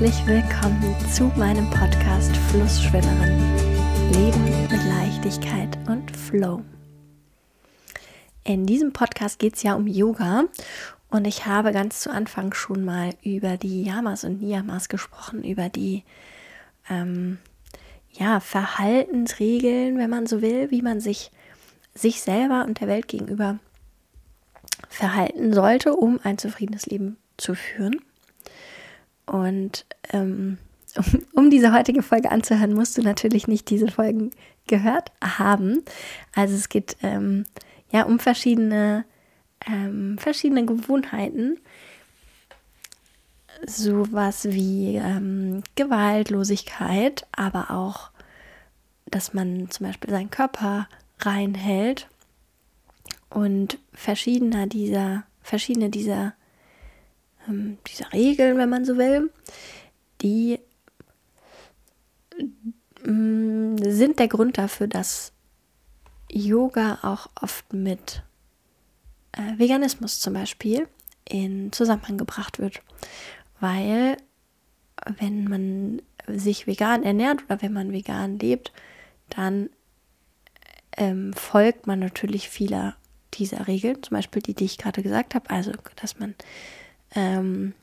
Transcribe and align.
herzlich 0.00 0.26
willkommen 0.26 0.96
zu 1.10 1.24
meinem 1.36 1.68
Podcast 1.68 2.34
Flussschwimmerin. 2.34 3.38
Leben 4.14 4.44
mit 4.62 4.82
Leichtigkeit 4.88 5.76
und 5.88 6.16
Flow. 6.16 6.62
In 8.42 8.64
diesem 8.64 8.94
Podcast 8.94 9.38
geht 9.38 9.56
es 9.56 9.62
ja 9.62 9.74
um 9.74 9.86
Yoga 9.86 10.44
und 11.10 11.26
ich 11.26 11.44
habe 11.44 11.72
ganz 11.72 12.00
zu 12.00 12.10
Anfang 12.10 12.54
schon 12.54 12.82
mal 12.82 13.10
über 13.22 13.58
die 13.58 13.82
Yamas 13.82 14.24
und 14.24 14.40
Niyamas 14.40 14.88
gesprochen, 14.88 15.44
über 15.44 15.68
die 15.68 16.04
ähm, 16.88 17.36
ja, 18.12 18.40
Verhaltensregeln, 18.40 19.98
wenn 19.98 20.08
man 20.08 20.26
so 20.26 20.40
will, 20.40 20.70
wie 20.70 20.80
man 20.80 21.00
sich 21.00 21.30
sich 21.94 22.22
selber 22.22 22.64
und 22.66 22.80
der 22.80 22.88
Welt 22.88 23.06
gegenüber 23.06 23.58
verhalten 24.88 25.52
sollte, 25.52 25.94
um 25.94 26.18
ein 26.22 26.38
zufriedenes 26.38 26.86
Leben 26.86 27.18
zu 27.36 27.54
führen. 27.54 28.00
Und 29.26 29.86
ähm, 30.12 30.58
um, 30.96 31.04
um 31.34 31.50
diese 31.50 31.72
heutige 31.72 32.02
Folge 32.02 32.30
anzuhören, 32.30 32.74
musst 32.74 32.98
du 32.98 33.02
natürlich 33.02 33.48
nicht 33.48 33.70
diese 33.70 33.88
Folgen 33.88 34.30
gehört 34.66 35.12
haben. 35.22 35.82
Also 36.34 36.54
es 36.54 36.68
geht 36.68 36.96
ähm, 37.02 37.44
ja 37.90 38.04
um 38.04 38.18
verschiedene, 38.18 39.04
ähm, 39.66 40.16
verschiedene 40.18 40.64
Gewohnheiten. 40.64 41.58
Sowas 43.66 44.46
wie 44.48 44.96
ähm, 44.96 45.62
Gewaltlosigkeit, 45.74 47.26
aber 47.32 47.70
auch, 47.70 48.10
dass 49.06 49.34
man 49.34 49.70
zum 49.70 49.86
Beispiel 49.86 50.10
seinen 50.10 50.30
Körper 50.30 50.88
reinhält 51.18 52.08
und 53.28 53.78
verschiedener 53.92 54.66
dieser, 54.66 55.24
verschiedene 55.42 55.90
dieser 55.90 56.32
ähm, 57.48 57.78
diese 57.86 58.12
Regeln, 58.12 58.58
wenn 58.58 58.68
man 58.68 58.84
so 58.84 58.96
will, 58.96 59.30
die 60.22 60.58
mm, 63.04 63.76
sind 63.78 64.18
der 64.18 64.28
Grund 64.28 64.58
dafür, 64.58 64.86
dass 64.86 65.32
Yoga 66.30 66.98
auch 67.02 67.28
oft 67.40 67.72
mit 67.72 68.22
äh, 69.32 69.58
Veganismus 69.58 70.20
zum 70.20 70.34
Beispiel 70.34 70.88
in 71.28 71.72
Zusammenhang 71.72 72.18
gebracht 72.18 72.58
wird. 72.58 72.82
Weil 73.60 74.16
wenn 75.18 75.44
man 75.44 76.02
sich 76.26 76.66
vegan 76.66 77.02
ernährt 77.02 77.44
oder 77.44 77.62
wenn 77.62 77.72
man 77.72 77.92
vegan 77.92 78.38
lebt, 78.38 78.72
dann 79.28 79.70
ähm, 80.96 81.32
folgt 81.32 81.86
man 81.86 81.98
natürlich 81.98 82.48
vieler 82.48 82.96
dieser 83.34 83.68
Regeln, 83.68 84.02
zum 84.02 84.16
Beispiel 84.16 84.42
die, 84.42 84.54
die 84.54 84.64
ich 84.64 84.78
gerade 84.78 85.02
gesagt 85.02 85.34
habe, 85.34 85.48
also 85.50 85.72
dass 85.96 86.18
man 86.18 86.34
ähm, 87.14 87.74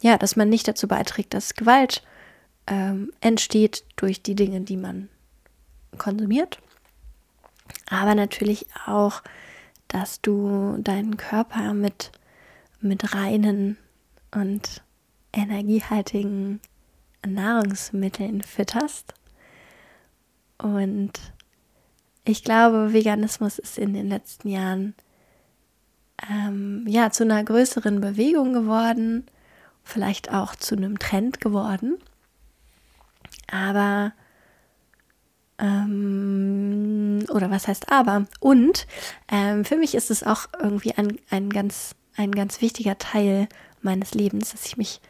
ja, 0.00 0.18
dass 0.18 0.36
man 0.36 0.48
nicht 0.48 0.66
dazu 0.66 0.88
beiträgt, 0.88 1.34
dass 1.34 1.54
Gewalt 1.54 2.02
ähm, 2.66 3.12
entsteht 3.20 3.84
durch 3.96 4.22
die 4.22 4.34
Dinge, 4.34 4.60
die 4.62 4.76
man 4.76 5.08
konsumiert. 5.98 6.58
Aber 7.88 8.14
natürlich 8.14 8.66
auch, 8.86 9.22
dass 9.88 10.20
du 10.20 10.76
deinen 10.78 11.16
Körper 11.16 11.74
mit, 11.74 12.12
mit 12.80 13.14
reinen 13.14 13.76
und 14.30 14.82
energiehaltigen 15.32 16.60
Nahrungsmitteln 17.26 18.42
fütterst. 18.42 19.14
Und 20.58 21.12
ich 22.24 22.44
glaube, 22.44 22.92
Veganismus 22.92 23.58
ist 23.58 23.78
in 23.78 23.94
den 23.94 24.08
letzten 24.08 24.48
Jahren 24.48 24.94
ähm, 26.30 26.84
ja, 26.86 27.10
zu 27.10 27.24
einer 27.24 27.42
größeren 27.42 28.00
Bewegung 28.00 28.52
geworden, 28.52 29.26
vielleicht 29.84 30.32
auch 30.32 30.54
zu 30.54 30.76
einem 30.76 30.98
Trend 30.98 31.40
geworden. 31.40 31.98
Aber, 33.50 34.12
ähm, 35.58 37.24
oder 37.28 37.50
was 37.50 37.68
heißt 37.68 37.90
aber? 37.90 38.26
Und 38.40 38.86
ähm, 39.30 39.64
für 39.64 39.76
mich 39.76 39.94
ist 39.94 40.10
es 40.10 40.22
auch 40.22 40.46
irgendwie 40.60 40.92
ein, 40.92 41.18
ein, 41.30 41.50
ganz, 41.50 41.94
ein 42.16 42.32
ganz 42.32 42.60
wichtiger 42.60 42.98
Teil 42.98 43.48
meines 43.80 44.14
Lebens, 44.14 44.52
dass 44.52 44.66
ich 44.66 44.76
mich 44.76 45.00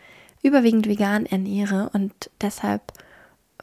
überwiegend 0.42 0.88
vegan 0.88 1.26
ernähre 1.26 1.90
und 1.92 2.12
deshalb 2.40 2.92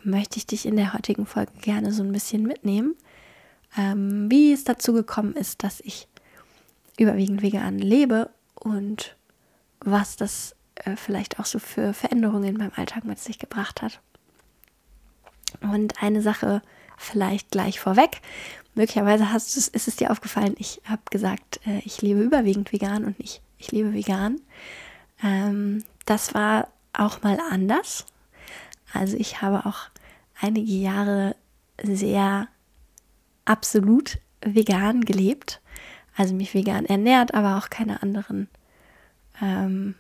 möchte 0.04 0.38
ich 0.38 0.48
dich 0.48 0.66
in 0.66 0.78
der 0.78 0.94
heutigen 0.94 1.26
Folge 1.26 1.52
gerne 1.62 1.92
so 1.92 2.04
ein 2.04 2.12
bisschen 2.12 2.44
mitnehmen, 2.44 2.96
ähm, 3.78 4.32
wie 4.32 4.54
es 4.54 4.64
dazu 4.64 4.94
gekommen 4.94 5.34
ist, 5.34 5.64
dass 5.64 5.82
ich 5.82 6.08
überwiegend 7.00 7.42
vegan 7.42 7.80
lebe 7.80 8.30
und 8.56 9.16
was 9.80 10.18
das 10.18 10.56
äh, 10.76 10.96
vielleicht 10.96 11.40
auch 11.40 11.46
so 11.46 11.60
für 11.60 11.94
Veränderungen 11.94 12.58
meinem 12.58 12.74
Alltag 12.76 13.06
mit 13.06 13.20
sich 13.20 13.40
gebracht 13.40 13.82
hat. 13.82 14.02
Und 15.62 16.04
eine 16.04 16.22
Sache 16.22 16.62
vielleicht 16.98 17.52
gleich 17.52 17.80
vorweg. 17.80 18.22
Möglicherweise 18.76 19.32
hast 19.32 19.56
du, 19.56 19.60
ist 19.60 19.88
es 19.88 19.96
dir 19.96 20.12
aufgefallen, 20.12 20.56
ich 20.58 20.82
habe 20.86 21.02
gesagt, 21.10 21.60
äh, 21.66 21.80
ich 21.80 22.02
lebe 22.02 22.22
überwiegend 22.22 22.72
vegan 22.72 23.06
und 23.06 23.20
nicht, 23.20 23.42
ich 23.58 23.72
lebe 23.72 23.94
vegan. 23.94 24.42
Ähm, 25.24 25.84
das 26.06 26.34
war 26.34 26.68
auch 26.94 27.22
mal 27.24 27.40
anders. 27.50 28.06
Also 28.94 29.18
ich 29.18 29.42
habe 29.42 29.66
auch 29.66 29.90
einige 30.40 30.72
Jahre 30.72 31.36
sehr 31.82 32.48
absolut 33.46 34.20
vegan 34.42 35.02
gelebt 35.02 35.62
also 36.20 36.36
mich 36.36 36.54
vegan 36.54 36.86
ernährt, 36.86 37.34
aber 37.34 37.58
auch 37.58 37.70
keine 37.70 38.04
anderen, 38.04 38.50
ähm, 39.42 39.96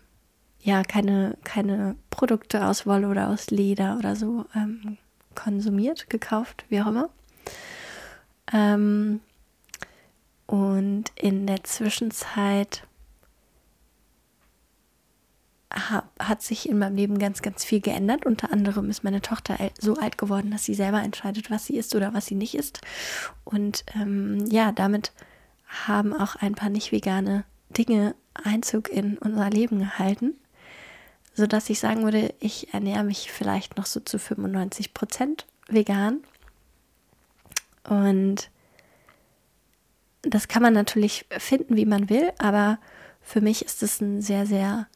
ja, 0.59 0.84
keine, 0.84 1.38
keine 1.46 1.96
Produkte 2.09 2.68
aus 2.68 2.85
Wolle 2.85 3.07
oder 3.07 3.30
aus 3.30 3.52
Leder 3.52 3.96
oder 3.97 4.18
so 4.18 4.46
ähm, 4.53 4.97
konsumiert, 5.34 6.09
gekauft, 6.09 6.66
wie 6.68 6.81
auch 6.81 6.88
immer. 6.88 7.09
Ähm, 8.52 9.22
und 10.46 11.06
in 11.16 11.47
der 11.47 11.63
Zwischenzeit 11.63 12.84
hat 15.72 16.41
sich 16.41 16.68
in 16.68 16.79
meinem 16.79 16.97
Leben 16.97 17.18
ganz, 17.18 17.41
ganz 17.41 17.63
viel 17.63 17.79
geändert. 17.79 18.25
Unter 18.25 18.52
anderem 18.52 18.90
ist 18.90 19.06
meine 19.06 19.22
Tochter 19.22 19.56
so 19.79 19.94
alt 19.96 20.18
geworden, 20.18 20.52
dass 20.52 20.66
sie 20.66 20.74
selber 20.74 21.02
entscheidet, 21.02 21.50
was 21.50 21.66
sie 21.66 21.78
isst 21.78 21.96
oder 21.96 22.13
was 22.13 22.25
sie 22.25 22.35
nicht 22.35 22.56
isst. 22.56 22.81
Und 23.46 23.85
ähm, 23.96 24.46
ja, 24.50 24.74
damit 24.74 25.13
haben 25.69 26.13
auch 26.13 26.35
ein 26.35 26.56
paar 26.56 26.69
nicht 26.69 26.91
vegane 26.91 27.46
Dinge 27.69 28.16
Einzug 28.34 28.90
in 28.90 29.18
unser 29.18 29.50
Leben 29.50 29.80
gehalten, 29.80 30.35
sodass 31.34 31.69
ich 31.69 31.80
sagen 31.80 32.03
würde, 32.03 32.34
ich 32.40 32.74
ernähre 32.74 33.03
mich 33.03 33.31
vielleicht 33.31 33.78
noch 33.78 33.85
so 33.85 34.00
zu 34.00 34.18
95 34.18 34.94
Prozent 34.94 35.46
vegan. 35.68 36.22
Und 37.88 38.50
das 40.24 40.47
kann 40.47 40.62
man 40.62 40.74
natürlich 40.74 41.25
finden, 41.29 41.78
wie 41.78 41.85
man 41.85 42.09
will, 42.09 42.31
aber 42.40 42.79
für 43.22 43.41
mich 43.41 43.63
ist 43.63 43.84
es 43.84 44.02
ein 44.02 44.22
sehr, 44.22 44.46
sehr 44.46 44.88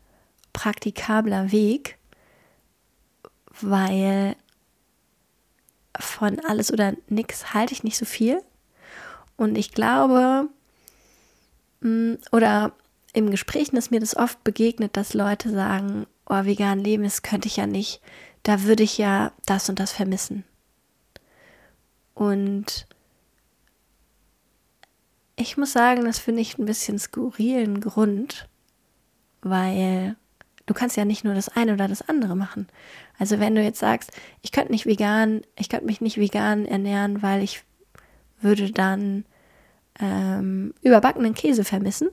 praktikabler 0.52 1.52
Weg, 1.52 1.98
weil 3.62 4.36
von 6.00 6.40
alles 6.40 6.74
oder 6.74 6.94
nichts 7.08 7.54
halte 7.54 7.74
ich 7.74 7.84
nicht 7.84 7.98
so 7.98 8.06
viel. 8.06 8.42
Und 9.38 9.58
ich 9.58 9.72
glaube, 9.72 10.50
oder 12.32 12.74
im 13.14 13.30
Gesprächen 13.30 13.78
ist 13.78 13.92
mir 13.92 14.00
das 14.00 14.16
oft 14.16 14.44
begegnet, 14.44 14.98
dass 14.98 15.14
Leute 15.14 15.50
sagen, 15.50 16.08
oh, 16.28 16.46
vegan 16.46 16.80
leben, 16.80 17.04
das 17.04 17.22
könnte 17.22 17.48
ich 17.48 17.58
ja 17.58 17.68
nicht. 17.68 18.02
Da 18.42 18.64
würde 18.64 18.84
ich 18.84 18.98
ja 18.98 19.32
das 19.46 19.70
und 19.70 19.80
das 19.80 19.92
vermissen. 19.92 20.44
Und 22.14 22.88
ich 25.36 25.58
muss 25.58 25.74
sagen, 25.74 26.06
das 26.06 26.20
finde 26.20 26.42
ich 26.42 26.58
ein 26.58 26.66
bisschen 26.66 27.00
skurrilen 27.00 27.82
Grund, 27.82 28.48
weil 29.42 30.16
du 30.66 30.74
kannst 30.74 30.96
ja 30.96 31.06
nicht 31.06 31.24
nur 31.24 31.34
das 31.34 31.50
eine 31.50 31.74
oder 31.74 31.88
das 31.88 32.08
andere 32.08 32.36
machen. 32.36 32.68
Also 33.18 33.40
wenn 33.40 33.56
du 33.56 33.64
jetzt 33.64 33.80
sagst, 33.80 34.12
ich 34.42 34.52
könnte 34.52 34.72
nicht 34.72 34.86
vegan, 34.86 35.42
ich 35.58 35.70
könnte 35.70 35.86
mich 35.86 36.02
nicht 36.02 36.18
vegan 36.18 36.66
ernähren, 36.66 37.22
weil 37.22 37.44
ich 37.44 37.64
würde 38.42 38.72
dann 38.72 39.26
ähm, 40.00 40.74
überbackenen 40.82 41.34
Käse 41.34 41.64
vermissen, 41.64 42.10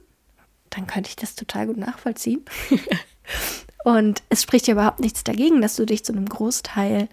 dann 0.70 0.86
könnte 0.86 1.08
ich 1.08 1.16
das 1.16 1.34
total 1.34 1.66
gut 1.66 1.76
nachvollziehen. 1.76 2.44
und 3.84 4.22
es 4.28 4.42
spricht 4.42 4.66
ja 4.66 4.72
überhaupt 4.72 5.00
nichts 5.00 5.24
dagegen, 5.24 5.60
dass 5.60 5.76
du 5.76 5.84
dich 5.84 6.04
zu 6.04 6.12
einem 6.12 6.28
Großteil 6.28 7.08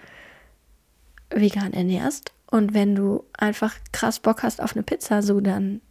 vegan 1.30 1.74
ernährst. 1.74 2.34
Und 2.50 2.74
wenn 2.74 2.96
du 2.96 3.26
einfach 3.38 3.76
krass 3.92 4.20
Bock 4.20 4.44
hast 4.44 4.62
auf 4.62 4.74
eine 4.74 4.84
Pizza, 4.84 5.22
so 5.22 5.42
dann 5.42 5.82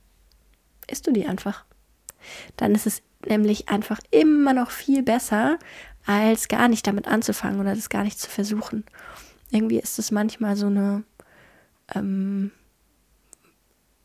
isst 0.87 1.07
du 1.07 1.13
die 1.13 1.27
einfach. 1.27 1.65
Dann 2.57 2.75
ist 2.75 2.87
es 2.87 3.03
nämlich 3.27 3.69
einfach 3.69 4.01
immer 4.11 4.53
noch 4.53 4.71
viel 4.71 5.03
besser, 5.03 5.59
als 6.07 6.49
gar 6.49 6.69
nicht 6.69 6.87
damit 6.87 7.09
anzufangen 7.09 7.61
oder 7.61 7.75
das 7.75 7.89
gar 7.89 8.05
nicht 8.05 8.19
zu 8.19 8.31
versuchen. 8.31 8.85
Irgendwie 9.51 9.79
ist 9.79 9.99
es 9.99 10.11
manchmal 10.11 10.57
so 10.57 10.67
eine, 10.67 11.03
ähm, 11.95 12.53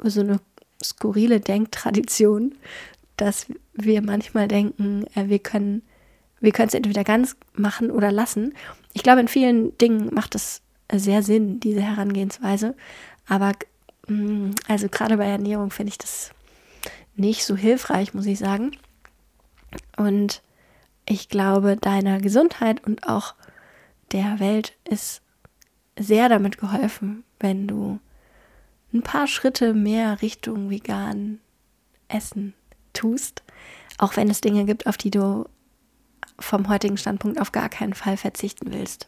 so 0.03 0.21
eine 0.21 0.39
skurrile 0.83 1.39
Denktradition, 1.39 2.55
dass 3.17 3.47
wir 3.73 4.01
manchmal 4.01 4.47
denken, 4.47 5.05
äh, 5.15 5.27
wir 5.27 5.39
können 5.39 5.83
wir 6.41 6.59
es 6.59 6.73
entweder 6.73 7.03
ganz 7.03 7.37
machen 7.53 7.91
oder 7.91 8.11
lassen. 8.11 8.53
Ich 8.93 9.03
glaube, 9.03 9.21
in 9.21 9.27
vielen 9.27 9.77
Dingen 9.77 10.13
macht 10.13 10.35
es 10.35 10.61
sehr 10.91 11.23
Sinn, 11.23 11.59
diese 11.59 11.81
Herangehensweise. 11.81 12.75
Aber 13.27 13.53
mm, 14.07 14.51
also 14.67 14.89
gerade 14.89 15.17
bei 15.17 15.27
Ernährung 15.27 15.69
finde 15.69 15.91
ich 15.91 15.97
das 15.97 16.31
nicht 17.15 17.45
so 17.45 17.55
hilfreich, 17.55 18.13
muss 18.13 18.25
ich 18.25 18.39
sagen. 18.39 18.71
Und 19.97 20.41
ich 21.05 21.29
glaube, 21.29 21.77
deiner 21.77 22.19
Gesundheit 22.19 22.83
und 22.85 23.07
auch 23.07 23.35
der 24.11 24.39
Welt 24.39 24.73
ist 24.89 25.21
sehr 25.97 26.27
damit 26.27 26.57
geholfen, 26.57 27.23
wenn 27.39 27.67
du 27.67 27.99
ein 28.93 29.01
paar 29.01 29.27
Schritte 29.27 29.73
mehr 29.73 30.21
Richtung 30.21 30.69
vegan 30.69 31.39
Essen 32.07 32.53
tust, 32.93 33.43
auch 33.97 34.17
wenn 34.17 34.29
es 34.29 34.41
Dinge 34.41 34.65
gibt, 34.65 34.87
auf 34.87 34.97
die 34.97 35.11
du 35.11 35.45
vom 36.39 36.67
heutigen 36.67 36.97
Standpunkt 36.97 37.39
auf 37.39 37.51
gar 37.51 37.69
keinen 37.69 37.93
Fall 37.93 38.17
verzichten 38.17 38.73
willst. 38.73 39.07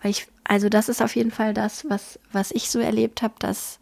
Weil 0.00 0.10
ich, 0.12 0.28
also 0.44 0.68
das 0.68 0.88
ist 0.88 1.02
auf 1.02 1.16
jeden 1.16 1.30
Fall 1.30 1.52
das, 1.52 1.88
was, 1.88 2.18
was 2.32 2.50
ich 2.52 2.70
so 2.70 2.78
erlebt 2.78 3.22
habe, 3.22 3.34
dass 3.38 3.80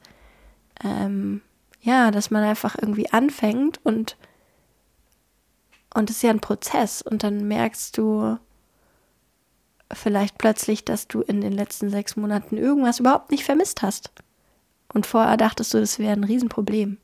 ähm, 0.83 1.43
ja, 1.81 2.11
dass 2.11 2.31
man 2.31 2.43
einfach 2.43 2.77
irgendwie 2.81 3.11
anfängt 3.11 3.79
und 3.85 4.17
und 5.97 6.11
es 6.11 6.17
ist 6.17 6.23
ja 6.23 6.31
ein 6.31 6.41
Prozess 6.41 7.03
und 7.03 7.23
dann 7.23 7.47
merkst 7.47 7.97
du 7.97 8.37
vielleicht 9.93 10.39
plötzlich, 10.39 10.85
dass 10.85 11.07
du 11.07 11.21
in 11.21 11.41
den 11.41 11.53
letzten 11.53 11.89
sechs 11.89 12.17
Monaten 12.17 12.57
irgendwas 12.57 12.99
überhaupt 12.99 13.31
nicht 13.31 13.45
vermisst 13.45 13.83
hast. 13.83 14.11
Und 14.95 15.07
vorher 15.07 15.37
dachtest 15.37 15.75
du, 15.75 15.81
das 15.81 15.99
wäre 15.99 16.13
ein 16.13 16.25
Riesenproblem. 16.25 16.99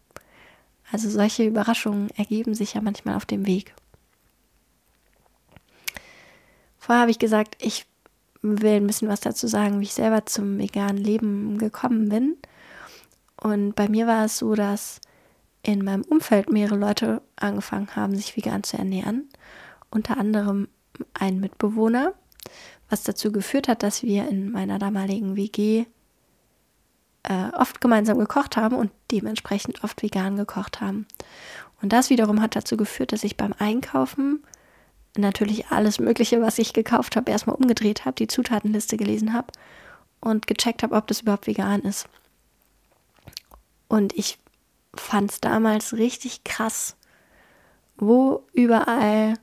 Also 0.92 1.10
solche 1.10 1.44
Überraschungen 1.44 2.10
ergeben 2.16 2.54
sich 2.54 2.74
ja 2.74 2.80
manchmal 2.80 3.16
auf 3.16 3.26
dem 3.26 3.46
Weg. 3.46 3.74
Vorher 6.78 7.02
habe 7.02 7.10
ich 7.10 7.18
gesagt, 7.18 7.56
ich 7.60 7.86
will 8.42 8.76
ein 8.76 8.86
bisschen 8.86 9.08
was 9.08 9.20
dazu 9.20 9.46
sagen, 9.46 9.80
wie 9.80 9.84
ich 9.84 9.92
selber 9.92 10.24
zum 10.26 10.58
veganen 10.58 10.96
Leben 10.96 11.58
gekommen 11.58 12.08
bin. 12.08 12.36
Und 13.36 13.74
bei 13.74 13.88
mir 13.88 14.06
war 14.06 14.24
es 14.24 14.38
so, 14.38 14.54
dass 14.54 15.00
in 15.62 15.84
meinem 15.84 16.02
Umfeld 16.02 16.50
mehrere 16.50 16.76
Leute 16.76 17.22
angefangen 17.36 17.94
haben, 17.94 18.16
sich 18.16 18.36
vegan 18.36 18.62
zu 18.62 18.78
ernähren. 18.78 19.28
Unter 19.90 20.16
anderem 20.16 20.68
ein 21.14 21.40
Mitbewohner, 21.40 22.14
was 22.88 23.02
dazu 23.02 23.30
geführt 23.30 23.68
hat, 23.68 23.82
dass 23.82 24.02
wir 24.02 24.28
in 24.28 24.50
meiner 24.50 24.78
damaligen 24.78 25.36
WG 25.36 25.86
äh, 27.22 27.50
oft 27.56 27.80
gemeinsam 27.80 28.18
gekocht 28.18 28.56
haben 28.56 28.76
und 28.76 28.90
dementsprechend 29.10 29.84
oft 29.84 30.02
vegan 30.02 30.36
gekocht 30.36 30.80
haben. 30.80 31.06
Und 31.82 31.92
das 31.92 32.10
wiederum 32.10 32.40
hat 32.40 32.56
dazu 32.56 32.76
geführt, 32.76 33.12
dass 33.12 33.24
ich 33.24 33.36
beim 33.36 33.54
Einkaufen 33.58 34.42
natürlich 35.16 35.68
alles 35.68 35.98
Mögliche, 35.98 36.40
was 36.40 36.58
ich 36.58 36.72
gekauft 36.72 37.16
habe, 37.16 37.30
erstmal 37.30 37.56
umgedreht 37.56 38.04
habe, 38.04 38.14
die 38.14 38.28
Zutatenliste 38.28 38.96
gelesen 38.96 39.32
habe 39.32 39.48
und 40.20 40.46
gecheckt 40.46 40.82
habe, 40.82 40.94
ob 40.94 41.06
das 41.06 41.22
überhaupt 41.22 41.46
vegan 41.46 41.80
ist. 41.82 42.08
Und 43.88 44.16
ich 44.16 44.38
fand 44.94 45.32
es 45.32 45.40
damals 45.40 45.94
richtig 45.94 46.44
krass, 46.44 46.96
wo 47.96 48.46
überall 48.52 49.34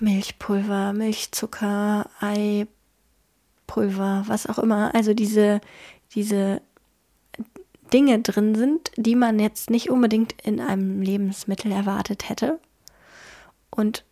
Milchpulver, 0.00 0.92
Milchzucker, 0.92 2.08
Eipulver, 3.74 4.24
was 4.26 4.46
auch 4.46 4.58
immer, 4.58 4.94
also 4.94 5.14
diese, 5.14 5.60
diese 6.14 6.62
Dinge 7.92 8.20
drin 8.20 8.54
sind, 8.54 8.90
die 8.96 9.16
man 9.16 9.38
jetzt 9.38 9.70
nicht 9.70 9.90
unbedingt 9.90 10.34
in 10.42 10.60
einem 10.60 11.02
Lebensmittel 11.02 11.72
erwartet 11.72 12.28
hätte. 12.28 12.58
Und 13.70 14.04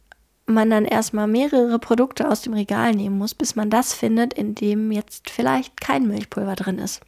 man 0.47 0.71
dann 0.71 0.85
erstmal 0.85 1.29
mehrere 1.29 1.79
Produkte 1.79 2.29
aus 2.29 2.43
dem 2.43 2.53
Regal 2.53 2.93
nehmen 2.93 3.17
muss, 3.17 3.35
bis 3.35 3.55
man 3.55 3.71
das 3.71 3.95
findet, 3.95 4.35
in 4.35 4.55
dem 4.55 4.91
jetzt 4.91 5.31
vielleicht 5.31 5.81
kein 5.81 6.07
Milchpulver 6.09 6.57
drin 6.57 6.79
ist. 6.79 7.01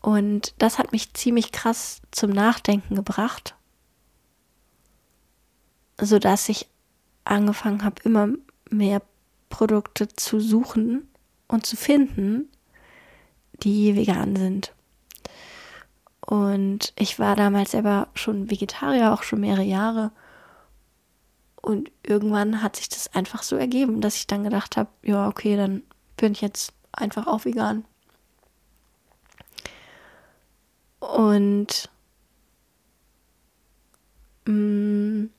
Und 0.00 0.54
das 0.58 0.78
hat 0.78 0.92
mich 0.92 1.12
ziemlich 1.14 1.50
krass 1.50 2.00
zum 2.12 2.30
Nachdenken 2.30 2.94
gebracht, 2.94 3.56
sodass 6.00 6.48
ich 6.48 6.68
angefangen 7.24 7.82
habe, 7.82 7.96
immer 8.04 8.28
mehr 8.70 9.02
Produkte 9.48 10.06
zu 10.08 10.38
suchen 10.38 11.08
und 11.48 11.66
zu 11.66 11.76
finden, 11.76 12.50
die 13.62 13.96
vegan 13.96 14.36
sind. 14.36 14.72
Und 16.20 16.92
ich 16.96 17.18
war 17.18 17.36
damals 17.36 17.70
selber 17.70 18.08
schon 18.14 18.50
Vegetarier, 18.50 19.12
auch 19.12 19.22
schon 19.22 19.40
mehrere 19.40 19.62
Jahre. 19.62 20.10
Und 21.62 21.90
irgendwann 22.02 22.62
hat 22.62 22.76
sich 22.76 22.88
das 22.88 23.14
einfach 23.14 23.42
so 23.42 23.56
ergeben, 23.56 24.00
dass 24.00 24.16
ich 24.16 24.26
dann 24.26 24.44
gedacht 24.44 24.76
habe, 24.76 24.90
ja, 25.02 25.28
okay, 25.28 25.56
dann 25.56 25.82
bin 26.16 26.32
ich 26.32 26.40
jetzt 26.40 26.72
einfach 26.92 27.26
auch 27.26 27.44
vegan. 27.44 27.84
Und 31.00 31.90
mh, 34.46 34.52
mm, 34.52 35.30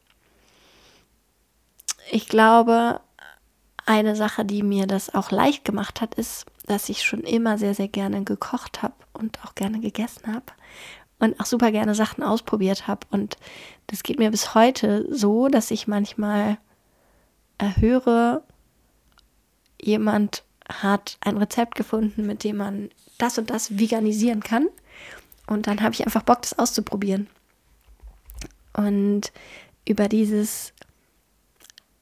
ich 2.12 2.30
glaube, 2.30 3.02
eine 3.88 4.16
Sache, 4.16 4.46
die 4.46 4.64
mir 4.64 4.86
das 4.86 5.14
auch 5.14 5.32
leicht 5.32 5.66
gemacht 5.66 6.02
hat, 6.02 6.16
ist, 6.16 6.46
dass 6.66 6.90
ich 6.90 7.04
schon 7.04 7.22
immer 7.22 7.58
sehr, 7.58 7.74
sehr 7.74 7.88
gerne 7.88 8.24
gekocht 8.24 8.84
habe 8.84 8.94
und 9.14 9.40
auch 9.44 9.56
gerne 9.56 9.80
gegessen 9.80 10.34
habe 10.34 10.46
und 11.20 11.40
auch 11.40 11.46
super 11.46 11.72
gerne 11.72 11.96
Sachen 11.96 12.24
ausprobiert 12.24 12.88
habe. 12.88 13.08
Und 13.10 13.38
das 13.88 14.04
geht 14.04 14.20
mir 14.20 14.30
bis 14.30 14.54
heute 14.54 15.08
so, 15.10 15.48
dass 15.48 15.72
ich 15.72 15.88
manchmal 15.88 16.58
höre, 17.60 18.44
jemand 19.82 20.44
hat 20.70 21.18
ein 21.22 21.38
Rezept 21.38 21.76
gefunden, 21.76 22.28
mit 22.28 22.44
dem 22.44 22.58
man 22.58 22.90
das 23.18 23.38
und 23.38 23.50
das 23.50 23.80
veganisieren 23.80 24.42
kann. 24.42 24.68
Und 25.48 25.66
dann 25.68 25.82
habe 25.82 25.94
ich 25.94 26.06
einfach 26.06 26.24
Bock, 26.24 26.42
das 26.42 26.60
auszuprobieren. 26.60 27.28
Und 28.74 29.32
über 29.88 30.08
dieses, 30.08 30.74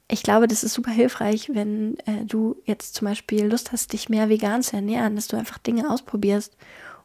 ich 0.08 0.24
glaube, 0.24 0.48
das 0.48 0.64
ist 0.64 0.74
super 0.74 0.92
hilfreich, 0.92 1.50
wenn 1.54 1.98
äh, 2.06 2.26
du 2.26 2.58
jetzt 2.66 2.94
zum 2.96 3.08
Beispiel 3.08 3.46
Lust 3.46 3.72
hast, 3.72 3.94
dich 3.94 4.10
mehr 4.10 4.30
vegan 4.30 4.62
zu 4.62 4.76
ernähren, 4.76 5.16
dass 5.16 5.28
du 5.28 5.38
einfach 5.38 5.58
Dinge 5.58 5.90
ausprobierst. 5.90 6.56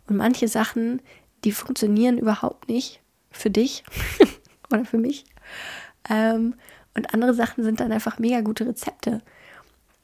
Und 0.06 0.16
manche 0.16 0.48
Sachen, 0.48 1.00
die 1.44 1.52
funktionieren 1.52 2.18
überhaupt 2.18 2.68
nicht 2.68 3.00
für 3.30 3.50
dich 3.50 3.84
oder 4.70 4.84
für 4.84 4.98
mich. 4.98 5.24
Ähm, 6.08 6.54
und 6.94 7.14
andere 7.14 7.34
Sachen 7.34 7.64
sind 7.64 7.80
dann 7.80 7.92
einfach 7.92 8.18
mega 8.18 8.40
gute 8.42 8.66
Rezepte. 8.66 9.22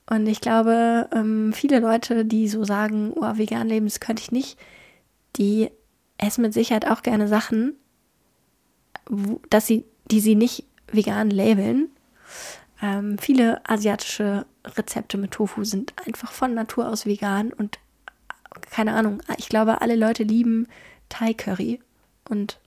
Und 0.08 0.26
ich 0.26 0.40
glaube, 0.40 1.08
ähm, 1.12 1.52
viele 1.52 1.80
Leute, 1.80 2.24
die 2.24 2.48
so 2.48 2.64
sagen, 2.64 3.12
oh, 3.14 3.36
vegan 3.36 3.68
leben, 3.68 3.86
das 3.86 4.00
könnte 4.00 4.22
ich 4.22 4.30
nicht, 4.30 4.58
die 5.36 5.70
essen 6.16 6.42
mit 6.42 6.54
Sicherheit 6.54 6.86
auch 6.86 7.02
gerne 7.02 7.28
Sachen, 7.28 7.74
wo, 9.08 9.40
dass 9.50 9.66
sie, 9.66 9.84
die 10.10 10.20
sie 10.20 10.36
nicht 10.36 10.64
vegan 10.92 11.30
labeln. 11.30 11.90
Ähm, 12.82 13.18
viele 13.18 13.60
asiatische 13.68 14.46
Rezepte 14.64 15.16
mit 15.16 15.32
Tofu 15.32 15.64
sind 15.64 15.94
einfach 16.06 16.32
von 16.32 16.54
Natur 16.54 16.88
aus 16.88 17.06
vegan 17.06 17.52
und 17.52 17.78
keine 18.70 18.94
Ahnung, 18.94 19.22
ich 19.36 19.48
glaube, 19.48 19.80
alle 19.80 19.96
Leute 19.96 20.22
lieben 20.22 20.66
Thai 21.08 21.34
Curry 21.34 21.80
und 22.28 22.58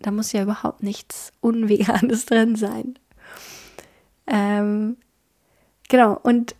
da 0.00 0.10
muss 0.10 0.32
ja 0.32 0.42
überhaupt 0.42 0.82
nichts 0.82 1.32
Unveganes 1.40 2.26
drin 2.26 2.56
sein. 2.56 2.98
Ähm, 4.26 4.96
genau, 5.88 6.18
und 6.22 6.54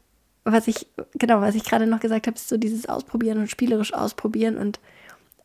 was 0.44 0.68
ich, 0.68 0.86
genau, 1.14 1.40
was 1.40 1.54
ich 1.54 1.64
gerade 1.64 1.86
noch 1.86 2.00
gesagt 2.00 2.26
habe, 2.26 2.36
ist 2.36 2.48
so 2.48 2.56
dieses 2.56 2.88
Ausprobieren 2.88 3.38
und 3.38 3.50
spielerisch 3.50 3.94
ausprobieren 3.94 4.56
und 4.56 4.80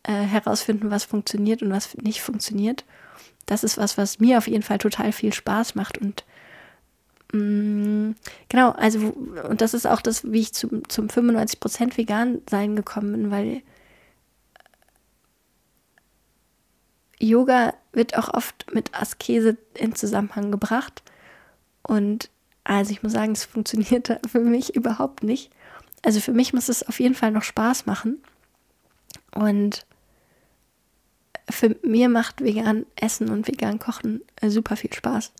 äh, 0.03 0.13
herausfinden, 0.13 0.89
was 0.89 1.03
funktioniert 1.03 1.61
und 1.61 1.69
was 1.69 1.95
nicht 1.97 2.21
funktioniert. 2.21 2.83
Das 3.45 3.63
ist 3.63 3.77
was, 3.77 3.97
was 3.97 4.19
mir 4.19 4.39
auf 4.39 4.47
jeden 4.47 4.63
Fall 4.63 4.79
total 4.79 5.11
viel 5.11 5.33
Spaß 5.33 5.75
macht 5.75 5.97
und 5.97 6.23
genau, 7.31 8.71
also 8.71 8.99
und 9.49 9.61
das 9.61 9.73
ist 9.73 9.85
auch 9.85 10.01
das, 10.01 10.31
wie 10.31 10.39
ich 10.39 10.53
zum, 10.53 10.87
zum 10.87 11.07
95% 11.07 11.97
vegan 11.97 12.41
sein 12.49 12.75
gekommen 12.75 13.11
bin, 13.11 13.31
weil 13.31 13.61
Yoga 17.19 17.73
wird 17.91 18.17
auch 18.17 18.33
oft 18.33 18.73
mit 18.73 18.93
Askese 18.93 19.57
in 19.73 19.95
Zusammenhang 19.95 20.51
gebracht 20.51 21.03
und 21.83 22.29
also 22.67 22.91
ich 22.91 23.01
muss 23.01 23.13
sagen, 23.13 23.31
es 23.31 23.45
funktioniert 23.45 24.19
für 24.29 24.41
mich 24.41 24.75
überhaupt 24.75 25.23
nicht. 25.23 25.51
Also 26.03 26.19
für 26.19 26.33
mich 26.33 26.53
muss 26.53 26.69
es 26.69 26.87
auf 26.87 26.99
jeden 26.99 27.15
Fall 27.15 27.31
noch 27.31 27.43
Spaß 27.43 27.85
machen. 27.85 28.21
Und 29.33 29.85
für 31.49 31.77
mir 31.81 32.09
macht 32.09 32.41
vegan 32.41 32.85
Essen 32.95 33.29
und 33.29 33.47
vegan 33.47 33.79
Kochen 33.79 34.21
äh, 34.41 34.49
super 34.49 34.75
viel 34.75 34.93
Spaß. 34.93 35.31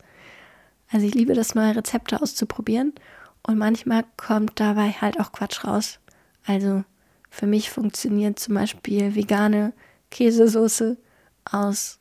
Also 0.90 1.06
ich 1.06 1.14
liebe 1.14 1.34
das, 1.34 1.54
neue 1.54 1.76
Rezepte 1.76 2.20
auszuprobieren. 2.20 2.94
Und 3.42 3.58
manchmal 3.58 4.04
kommt 4.16 4.60
dabei 4.60 4.90
halt 4.90 5.20
auch 5.20 5.32
Quatsch 5.32 5.64
raus. 5.64 6.00
Also 6.46 6.84
für 7.30 7.46
mich 7.46 7.70
funktioniert 7.70 8.38
zum 8.38 8.54
Beispiel 8.54 9.14
vegane 9.14 9.72
Käsesoße 10.10 10.96
aus 11.44 11.98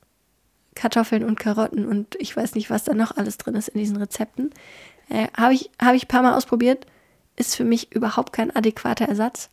Kartoffeln 0.76 1.24
und 1.24 1.40
Karotten 1.40 1.86
und 1.86 2.16
ich 2.20 2.36
weiß 2.36 2.54
nicht, 2.56 2.70
was 2.70 2.84
da 2.84 2.94
noch 2.94 3.18
alles 3.18 3.38
drin 3.38 3.56
ist 3.56 3.70
in 3.70 3.80
diesen 3.80 3.98
Rezepten. 3.98 4.52
Äh, 5.10 5.28
Habe 5.36 5.54
ich, 5.54 5.72
hab 5.82 5.96
ich 5.96 6.06
ein 6.06 6.08
paar 6.08 6.22
Mal 6.22 6.36
ausprobiert. 6.36 6.86
Ist 7.36 7.56
für 7.56 7.64
mich 7.64 7.94
überhaupt 7.94 8.34
kein 8.34 8.56
adäquater 8.56 9.06
Ersatz. 9.08 9.50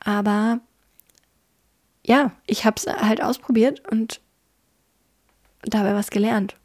Aber 0.00 0.60
ja, 2.04 2.32
ich 2.46 2.64
habe 2.64 2.76
es 2.76 2.86
halt 2.86 3.22
ausprobiert 3.22 3.82
und 3.90 4.20
dabei 5.62 5.94
was 5.94 6.10
gelernt. 6.10 6.56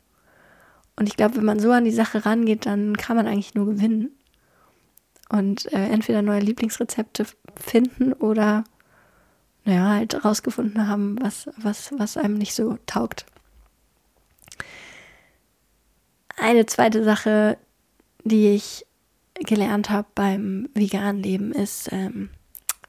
Und 0.97 1.07
ich 1.07 1.15
glaube, 1.15 1.37
wenn 1.37 1.45
man 1.45 1.59
so 1.59 1.71
an 1.71 1.85
die 1.85 1.91
Sache 1.91 2.25
rangeht, 2.25 2.65
dann 2.65 2.97
kann 2.97 3.15
man 3.15 3.27
eigentlich 3.27 3.55
nur 3.55 3.67
gewinnen. 3.67 4.11
Und 5.29 5.71
äh, 5.71 5.87
entweder 5.87 6.21
neue 6.21 6.39
Lieblingsrezepte 6.39 7.25
finden 7.55 8.13
oder 8.13 8.63
naja, 9.63 9.89
halt 9.89 10.25
rausgefunden 10.25 10.87
haben, 10.87 11.17
was, 11.21 11.49
was, 11.57 11.91
was 11.97 12.17
einem 12.17 12.35
nicht 12.35 12.55
so 12.55 12.77
taugt. 12.85 13.25
Eine 16.37 16.65
zweite 16.65 17.03
Sache, 17.03 17.57
die 18.23 18.55
ich 18.55 18.85
gelernt 19.35 19.89
habe 19.89 20.07
beim 20.15 20.69
veganen 20.73 21.21
Leben, 21.21 21.51
ist 21.51 21.89
ähm, 21.91 22.29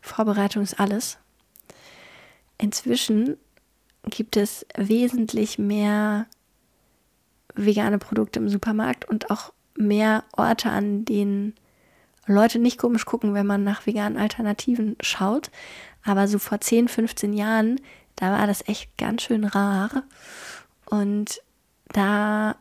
Vorbereitung 0.01 0.63
ist 0.63 0.79
alles. 0.79 1.19
Inzwischen 2.59 3.37
gibt 4.05 4.37
es 4.37 4.65
wesentlich 4.77 5.59
mehr 5.59 6.27
vegane 7.55 7.99
Produkte 7.99 8.39
im 8.39 8.49
Supermarkt 8.49 9.07
und 9.07 9.31
auch 9.31 9.53
mehr 9.77 10.25
Orte, 10.37 10.71
an 10.71 11.05
denen 11.05 11.55
Leute 12.27 12.59
nicht 12.59 12.79
komisch 12.79 13.07
gucken, 13.07 13.35
wenn 13.35 13.47
man 13.47 13.65
nach 13.65 13.87
veganen 13.87 14.19
Alternativen 14.19 14.97
schaut. 15.01 15.51
Aber 16.05 16.29
so 16.29 16.39
vor 16.39 16.61
10, 16.61 16.89
15 16.89 17.33
Jahren, 17.33 17.81
da 18.17 18.33
war 18.33 18.47
das 18.47 18.67
echt 18.69 18.97
ganz 18.99 19.23
schön 19.23 19.45
rar. 19.45 20.05
Und 20.87 21.41
da 21.89 22.57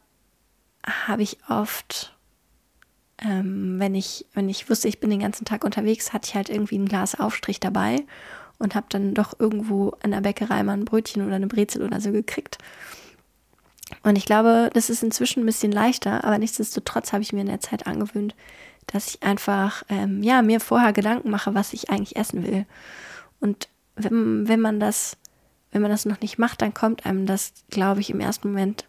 habe 0.86 1.24
ich 1.24 1.38
oft, 1.50 2.16
ähm, 3.20 3.80
wenn 3.80 3.96
ich, 3.96 4.26
wenn 4.34 4.50
ich 4.50 4.70
wusste, 4.70 4.88
ich 4.88 5.00
bin 5.00 5.10
den 5.10 5.20
ganzen 5.20 5.46
Tag 5.46 5.64
unterwegs, 5.64 6.14
hatte 6.14 6.30
ich 6.30 6.36
halt 6.36 6.50
irgendwie 6.50 6.78
ein 6.78 6.88
Glas 6.88 7.20
Aufstrich 7.20 7.60
dabei 7.60 8.06
und 8.60 8.76
habe 8.76 8.88
dann 8.90 9.14
doch 9.14 9.40
irgendwo 9.40 9.94
an 10.02 10.12
der 10.12 10.22
Bäckerei 10.22 10.64
mal 10.64 10.74
ein 10.74 10.86
Brötchen 10.86 11.26
oder 11.26 11.36
eine 11.36 11.48
Brezel 11.48 11.84
oder 11.84 12.00
so 12.00 12.12
gekriegt. 12.12 12.58
Und 14.04 14.18
ich 14.18 14.26
glaube, 14.26 14.70
das 14.74 14.90
ist 14.90 15.04
inzwischen 15.04 15.44
ein 15.44 15.46
bisschen 15.46 15.72
leichter, 15.72 16.24
aber 16.24 16.38
nichtsdestotrotz 16.38 17.14
habe 17.14 17.24
ich 17.24 17.34
mir 17.34 17.42
in 17.42 17.48
der 17.48 17.60
Zeit 17.60 17.88
angewöhnt, 17.88 18.36
dass 18.86 19.08
ich 19.08 19.24
einfach 19.24 19.84
ähm, 19.90 20.24
ja 20.24 20.42
mir 20.42 20.60
vorher 20.60 20.94
Gedanken 20.94 21.30
mache, 21.30 21.56
was 21.56 21.74
ich 21.74 21.90
eigentlich 21.90 22.16
essen 22.16 22.46
will. 22.46 22.66
Und 23.40 23.68
wenn, 23.96 24.48
wenn 24.48 24.60
man 24.60 24.80
das, 24.80 25.18
wenn 25.72 25.82
man 25.82 25.92
das 25.92 26.06
noch 26.06 26.22
nicht 26.22 26.38
macht, 26.38 26.62
dann 26.62 26.74
kommt 26.74 27.06
einem 27.06 27.26
das, 27.26 27.54
glaube 27.70 28.02
ich, 28.02 28.10
im 28.10 28.20
ersten 28.20 28.50
Moment 28.50 28.86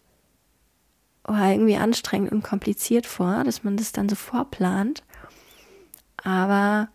oh, 1.26 1.34
irgendwie 1.34 1.76
anstrengend 1.76 2.32
und 2.32 2.42
kompliziert 2.42 3.06
vor, 3.06 3.44
dass 3.44 3.64
man 3.64 3.76
das 3.76 3.92
dann 3.92 4.08
so 4.08 4.16
vorplant. 4.16 5.02
Aber 6.22 6.88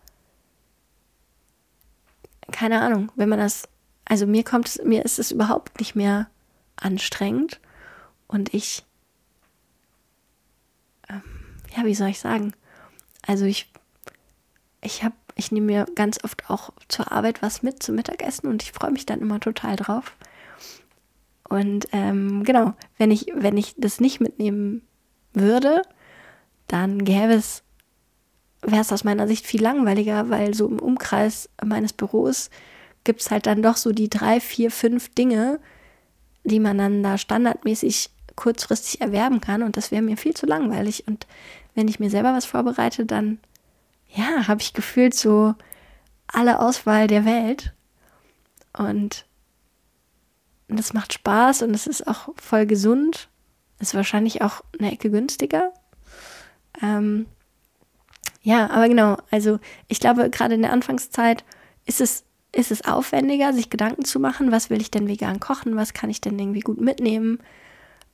keine 2.51 2.81
Ahnung, 2.81 3.11
wenn 3.15 3.29
man 3.29 3.39
das, 3.39 3.67
also 4.05 4.27
mir 4.27 4.43
kommt 4.43 4.67
es, 4.67 4.81
mir 4.83 5.03
ist 5.03 5.19
es 5.19 5.31
überhaupt 5.31 5.79
nicht 5.79 5.95
mehr 5.95 6.27
anstrengend 6.75 7.59
und 8.27 8.53
ich, 8.53 8.83
ähm, 11.09 11.21
ja, 11.75 11.85
wie 11.85 11.95
soll 11.95 12.09
ich 12.09 12.19
sagen? 12.19 12.53
Also 13.25 13.45
ich, 13.45 13.71
ich 14.81 15.03
habe, 15.03 15.15
ich 15.35 15.51
nehme 15.51 15.67
mir 15.67 15.85
ganz 15.95 16.23
oft 16.23 16.49
auch 16.49 16.71
zur 16.87 17.11
Arbeit 17.11 17.41
was 17.41 17.63
mit 17.63 17.81
zum 17.81 17.95
Mittagessen 17.95 18.47
und 18.47 18.63
ich 18.63 18.71
freue 18.71 18.91
mich 18.91 19.05
dann 19.05 19.21
immer 19.21 19.39
total 19.39 19.75
drauf. 19.75 20.15
Und 21.49 21.87
ähm, 21.91 22.43
genau, 22.43 22.73
wenn 22.97 23.11
ich, 23.11 23.27
wenn 23.35 23.57
ich 23.57 23.75
das 23.77 23.99
nicht 23.99 24.19
mitnehmen 24.19 24.81
würde, 25.33 25.83
dann 26.67 27.03
gäbe 27.03 27.33
es 27.33 27.63
wäre 28.65 28.81
es 28.81 28.91
aus 28.91 29.03
meiner 29.03 29.27
Sicht 29.27 29.45
viel 29.45 29.61
langweiliger, 29.61 30.29
weil 30.29 30.53
so 30.53 30.67
im 30.67 30.79
Umkreis 30.79 31.49
meines 31.63 31.93
Büros 31.93 32.49
gibt 33.03 33.21
es 33.21 33.31
halt 33.31 33.45
dann 33.45 33.61
doch 33.61 33.77
so 33.77 33.91
die 33.91 34.09
drei, 34.09 34.39
vier, 34.39 34.71
fünf 34.71 35.09
Dinge, 35.09 35.59
die 36.43 36.59
man 36.59 36.77
dann 36.77 37.03
da 37.03 37.17
standardmäßig 37.17 38.09
kurzfristig 38.35 39.01
erwerben 39.01 39.41
kann. 39.41 39.63
Und 39.63 39.77
das 39.77 39.91
wäre 39.91 40.01
mir 40.01 40.17
viel 40.17 40.33
zu 40.33 40.45
langweilig. 40.45 41.07
Und 41.07 41.27
wenn 41.75 41.87
ich 41.87 41.99
mir 41.99 42.09
selber 42.09 42.33
was 42.33 42.45
vorbereite, 42.45 43.05
dann 43.05 43.39
ja, 44.09 44.47
habe 44.47 44.61
ich 44.61 44.73
gefühlt 44.73 45.13
so 45.13 45.55
alle 46.27 46.59
Auswahl 46.59 47.07
der 47.07 47.25
Welt. 47.25 47.73
Und 48.77 49.25
das 50.67 50.93
macht 50.93 51.13
Spaß 51.13 51.61
und 51.63 51.73
es 51.73 51.87
ist 51.87 52.07
auch 52.07 52.29
voll 52.35 52.65
gesund. 52.65 53.29
Ist 53.79 53.95
wahrscheinlich 53.95 54.41
auch 54.41 54.61
eine 54.79 54.91
Ecke 54.91 55.09
günstiger. 55.09 55.73
Ähm, 56.81 57.25
ja, 58.41 58.69
aber 58.69 58.87
genau, 58.87 59.17
also 59.31 59.59
ich 59.87 59.99
glaube, 59.99 60.29
gerade 60.29 60.55
in 60.55 60.61
der 60.61 60.71
Anfangszeit 60.71 61.43
ist 61.85 62.01
es, 62.01 62.23
ist 62.53 62.71
es 62.71 62.85
aufwendiger, 62.85 63.51
sich 63.51 63.69
Gedanken 63.69 64.05
zu 64.05 64.19
machen, 64.19 64.51
was 64.51 64.69
will 64.69 64.79
ich 64.79 64.91
denn 64.91 65.07
vegan 65.07 65.39
kochen, 65.39 65.75
was 65.75 65.93
kann 65.93 66.09
ich 66.09 66.21
denn 66.21 66.37
irgendwie 66.37 66.59
gut 66.59 66.79
mitnehmen, 66.79 67.39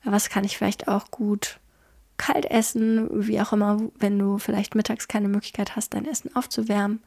was 0.02 0.30
kann 0.30 0.44
ich 0.44 0.56
vielleicht 0.56 0.88
auch 0.88 1.10
gut 1.10 1.60
kalt 2.16 2.46
essen, 2.46 3.08
wie 3.26 3.40
auch 3.40 3.52
immer, 3.52 3.80
wenn 3.98 4.18
du 4.18 4.38
vielleicht 4.38 4.74
mittags 4.74 5.08
keine 5.08 5.28
Möglichkeit 5.28 5.76
hast, 5.76 5.94
dein 5.94 6.06
Essen 6.06 6.34
aufzuwärmen. 6.34 7.02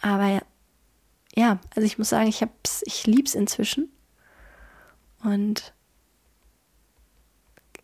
Aber 0.00 0.42
ja, 1.34 1.58
also 1.74 1.86
ich 1.86 1.98
muss 1.98 2.10
sagen, 2.10 2.28
ich 2.28 2.44
ich 2.84 3.06
lieb's 3.06 3.34
inzwischen. 3.34 3.90
Und 5.24 5.72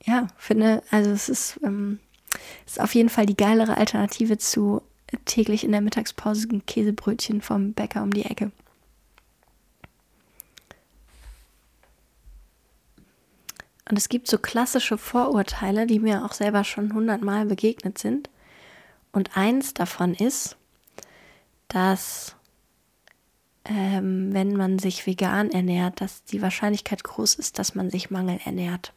ja, 0.05 0.27
finde, 0.37 0.83
also 0.91 1.11
es 1.11 1.29
ist, 1.29 1.61
ähm, 1.63 2.01
ist 2.67 2.81
auf 2.81 2.95
jeden 2.95 3.09
Fall 3.09 3.27
die 3.27 3.37
geilere 3.37 3.77
Alternative 3.77 4.39
zu 4.39 4.83
täglich 5.25 5.65
in 5.65 5.73
der 5.73 5.81
Mittagspause 5.81 6.49
ein 6.49 6.67
Käsebrötchen 6.67 7.41
vom 7.41 7.73
Bäcker 7.73 8.03
um 8.03 8.13
die 8.13 8.25
Ecke. 8.25 8.51
Und 13.89 13.97
es 13.97 14.09
gibt 14.09 14.29
so 14.29 14.39
klassische 14.39 14.99
Vorurteile, 14.99 15.87
die 15.87 15.99
mir 15.99 16.25
auch 16.25 16.33
selber 16.33 16.65
schon 16.65 16.93
hundertmal 16.93 17.47
begegnet 17.47 17.97
sind. 17.97 18.29
Und 19.13 19.37
eins 19.37 19.73
davon 19.73 20.15
ist, 20.15 20.57
dass 21.69 22.37
ähm, 23.65 24.33
wenn 24.33 24.57
man 24.57 24.79
sich 24.79 25.07
vegan 25.07 25.51
ernährt, 25.51 26.01
dass 26.01 26.25
die 26.25 26.43
Wahrscheinlichkeit 26.43 27.05
groß 27.05 27.35
ist, 27.37 27.59
dass 27.59 27.75
man 27.75 27.91
sich 27.91 28.11
mangelernährt. 28.11 28.93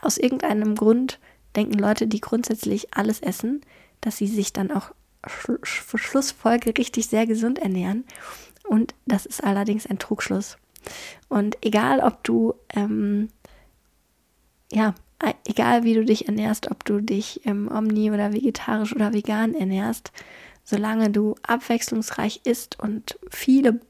aus 0.00 0.18
irgendeinem 0.18 0.74
Grund 0.74 1.18
denken 1.56 1.78
Leute, 1.78 2.06
die 2.06 2.20
grundsätzlich 2.20 2.94
alles 2.94 3.20
essen, 3.20 3.60
dass 4.00 4.16
sie 4.16 4.26
sich 4.26 4.52
dann 4.52 4.70
auch 4.70 4.92
für 5.26 5.58
Schlussfolge 5.64 6.76
richtig 6.76 7.06
sehr 7.06 7.26
gesund 7.26 7.58
ernähren. 7.58 8.04
Und 8.68 8.94
das 9.06 9.26
ist 9.26 9.42
allerdings 9.42 9.86
ein 9.86 9.98
Trugschluss. 9.98 10.58
Und 11.28 11.56
egal, 11.62 12.00
ob 12.00 12.22
du, 12.24 12.54
ähm, 12.74 13.28
ja, 14.70 14.94
egal 15.46 15.84
wie 15.84 15.94
du 15.94 16.04
dich 16.04 16.28
ernährst, 16.28 16.70
ob 16.70 16.84
du 16.84 17.00
dich 17.00 17.40
ähm, 17.46 17.70
omni 17.70 18.10
oder 18.10 18.32
vegetarisch 18.32 18.94
oder 18.94 19.12
vegan 19.12 19.54
ernährst, 19.54 20.12
solange 20.64 21.10
du 21.10 21.36
abwechslungsreich 21.42 22.42
isst 22.44 22.78
und 22.80 23.18
viele 23.30 23.80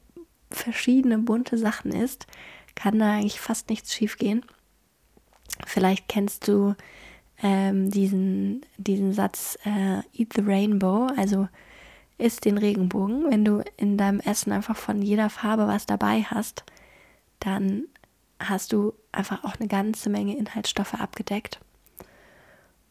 verschiedene 0.51 1.17
bunte 1.17 1.57
Sachen 1.57 1.91
isst, 1.91 2.27
kann 2.75 2.99
da 2.99 3.13
eigentlich 3.13 3.39
fast 3.39 3.69
nichts 3.69 3.93
schief 3.93 4.17
gehen. 4.17 4.45
Vielleicht 5.65 6.07
kennst 6.07 6.47
du 6.47 6.75
ähm, 7.41 7.91
diesen, 7.91 8.65
diesen 8.77 9.13
Satz 9.13 9.57
äh, 9.65 9.99
Eat 10.13 10.33
the 10.33 10.41
Rainbow, 10.41 11.07
also 11.17 11.47
isst 12.17 12.45
den 12.45 12.57
Regenbogen. 12.57 13.29
Wenn 13.29 13.45
du 13.45 13.63
in 13.77 13.97
deinem 13.97 14.19
Essen 14.19 14.51
einfach 14.51 14.77
von 14.77 15.01
jeder 15.01 15.29
Farbe 15.29 15.67
was 15.67 15.85
dabei 15.85 16.23
hast, 16.23 16.63
dann 17.39 17.85
hast 18.39 18.73
du 18.73 18.93
einfach 19.11 19.43
auch 19.43 19.55
eine 19.59 19.67
ganze 19.67 20.09
Menge 20.09 20.37
Inhaltsstoffe 20.37 20.93
abgedeckt. 20.93 21.59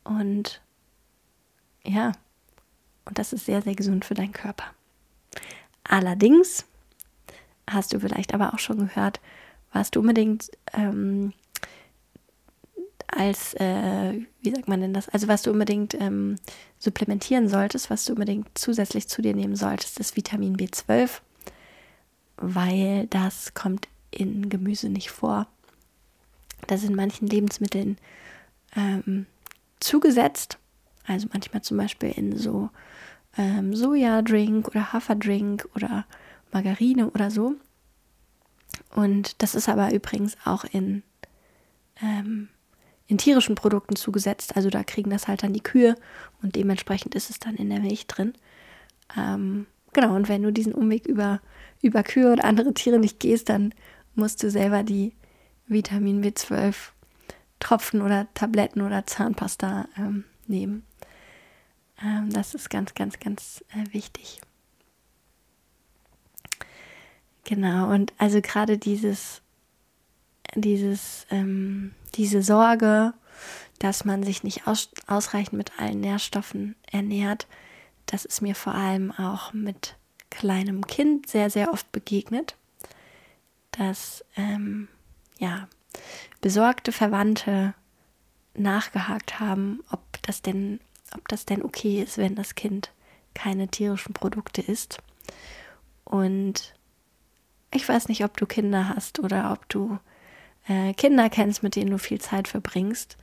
Und 0.05 0.63
ja, 1.85 2.13
und 3.07 3.19
das 3.19 3.33
ist 3.33 3.47
sehr, 3.47 3.63
sehr 3.63 3.75
gesund 3.75 4.05
für 4.05 4.15
deinen 4.15 4.33
Körper. 4.33 4.65
Allerdings 5.85 6.67
hast 7.69 7.93
du 7.93 8.01
vielleicht 8.01 8.33
aber 8.35 8.55
auch 8.55 8.59
schon 8.59 8.79
gehört, 8.79 9.21
was 9.73 9.91
du 9.91 10.01
unbedingt 10.01 10.51
ähm, 10.73 11.33
als, 13.07 13.55
äh, 13.55 14.21
wie 14.43 14.51
sagt 14.51 14.69
man 14.69 14.81
denn 14.81 14.95
das, 14.95 15.09
also 15.09 15.29
was 15.29 15.43
du 15.43 15.51
unbedingt 15.51 15.95
ähm, 16.01 16.37
supplementieren 16.79 17.49
solltest, 17.49 17.91
was 17.91 18.05
du 18.05 18.13
unbedingt 18.13 18.49
zusätzlich 18.55 19.09
zu 19.09 19.23
dir 19.23 19.35
nehmen 19.35 19.57
solltest, 19.57 20.01
ist 20.01 20.17
Vitamin 20.17 20.57
B12, 20.57 21.21
weil 22.37 23.07
das 23.09 23.55
kommt 23.55 23.89
in 24.11 24.49
Gemüse 24.49 24.89
nicht 24.89 25.11
vor. 25.11 25.47
Das 26.67 26.83
ist 26.83 26.89
in 26.89 26.97
manchen 26.97 27.29
Lebensmitteln 27.29 27.99
ähm, 28.77 29.27
zugesetzt, 29.81 30.59
also 31.07 31.29
manchmal 31.33 31.63
zum 31.63 31.77
Beispiel 31.77 32.11
in 32.11 32.37
so 32.37 32.71
ähm, 33.37 33.75
Sojadrink 33.75 34.69
oder 34.69 34.93
Haferdrink 34.93 35.69
oder 35.75 36.07
Margarine 36.53 37.11
oder 37.11 37.31
so. 37.31 37.55
Und 38.95 39.43
das 39.43 39.55
ist 39.55 39.69
aber 39.69 39.93
übrigens 39.93 40.37
auch 40.45 40.65
in, 40.65 41.03
ähm, 42.01 42.49
in 43.07 43.19
tierischen 43.19 43.55
Produkten 43.55 43.97
zugesetzt. 43.97 44.57
Also 44.57 44.71
da 44.71 44.83
kriegen 44.83 45.11
das 45.11 45.29
halt 45.29 45.43
dann 45.43 45.53
die 45.53 45.63
Kühe 45.63 45.95
und 46.43 46.57
dementsprechend 46.57 47.15
ist 47.15 47.31
es 47.31 47.39
dann 47.39 47.57
in 47.57 47.71
der 47.71 47.81
Milch 47.81 48.07
drin. 48.07 48.35
Ähm, 49.17 49.67
genau, 49.93 50.15
und 50.15 50.29
wenn 50.29 50.43
du 50.43 50.53
diesen 50.53 50.75
Umweg 50.75 51.07
über, 51.07 51.41
über 51.83 52.03
Kühe 52.03 52.33
oder 52.33 52.45
andere 52.45 52.73
Tiere 52.75 52.99
nicht 52.99 53.21
gehst, 53.21 53.49
dann 53.49 53.75
musst 54.15 54.43
du 54.43 54.51
selber 54.51 54.83
die 54.83 55.13
Vitamin 55.67 56.23
B12 56.23 56.75
Tropfen 57.61 58.03
oder 58.03 58.27
Tabletten 58.35 58.83
oder 58.83 59.07
Zahnpasta 59.07 59.89
ähm, 59.97 60.25
nehmen. 60.47 60.85
Ähm, 62.03 62.31
das 62.31 62.55
ist 62.55 62.71
ganz, 62.71 62.95
ganz, 62.95 63.19
ganz 63.19 63.65
äh, 63.71 63.93
wichtig. 63.93 64.41
Genau, 67.45 67.91
und 67.91 68.13
also 68.19 68.41
gerade 68.41 68.79
dieses, 68.79 69.43
dieses, 70.55 71.27
ähm, 71.31 71.95
diese 72.15 72.43
Sorge, 72.43 73.15
dass 73.79 74.05
man 74.05 74.23
sich 74.23 74.43
nicht 74.45 74.67
aus, 74.67 74.89
ausreichend 75.07 75.55
mit 75.55 75.79
allen 75.79 76.01
Nährstoffen 76.01 76.77
ernährt, 76.91 77.47
das 78.07 78.25
ist 78.25 78.43
mir 78.43 78.55
vor 78.55 78.75
allem 78.75 79.11
auch 79.13 79.53
mit 79.53 79.97
kleinem 80.31 80.87
Kind 80.87 81.29
sehr, 81.29 81.51
sehr 81.51 81.73
oft 81.73 81.91
begegnet, 81.93 82.57
dass 83.73 84.25
ähm, 84.37 84.89
ja 85.39 85.69
besorgte 86.41 86.93
Verwandte 86.93 87.75
nachgehakt 88.55 89.41
haben, 89.41 89.81
ob 89.91 90.01
das 90.23 90.43
denn, 90.43 90.81
ob 91.15 91.27
das 91.29 91.47
denn 91.47 91.63
okay 91.65 92.03
ist, 92.03 92.19
wenn 92.19 92.35
das 92.35 92.55
Kind 92.55 92.93
keine 93.35 93.69
tierischen 93.69 94.13
Produkte 94.13 94.63
isst. 94.63 94.99
Und 96.05 96.75
ich 97.73 97.89
weiß 97.89 98.09
nicht, 98.09 98.25
ob 98.25 98.37
du 98.37 98.47
Kinder 98.47 98.91
hast 98.91 99.19
oder 99.19 99.53
ob 99.53 99.69
du 99.69 99.99
äh, 100.69 100.93
Kinder 100.95 101.29
kennst, 101.31 101.63
mit 101.63 101.77
denen 101.77 101.91
du 101.91 101.99
viel 101.99 102.21
Zeit 102.21 102.49
verbringst. 102.49 103.17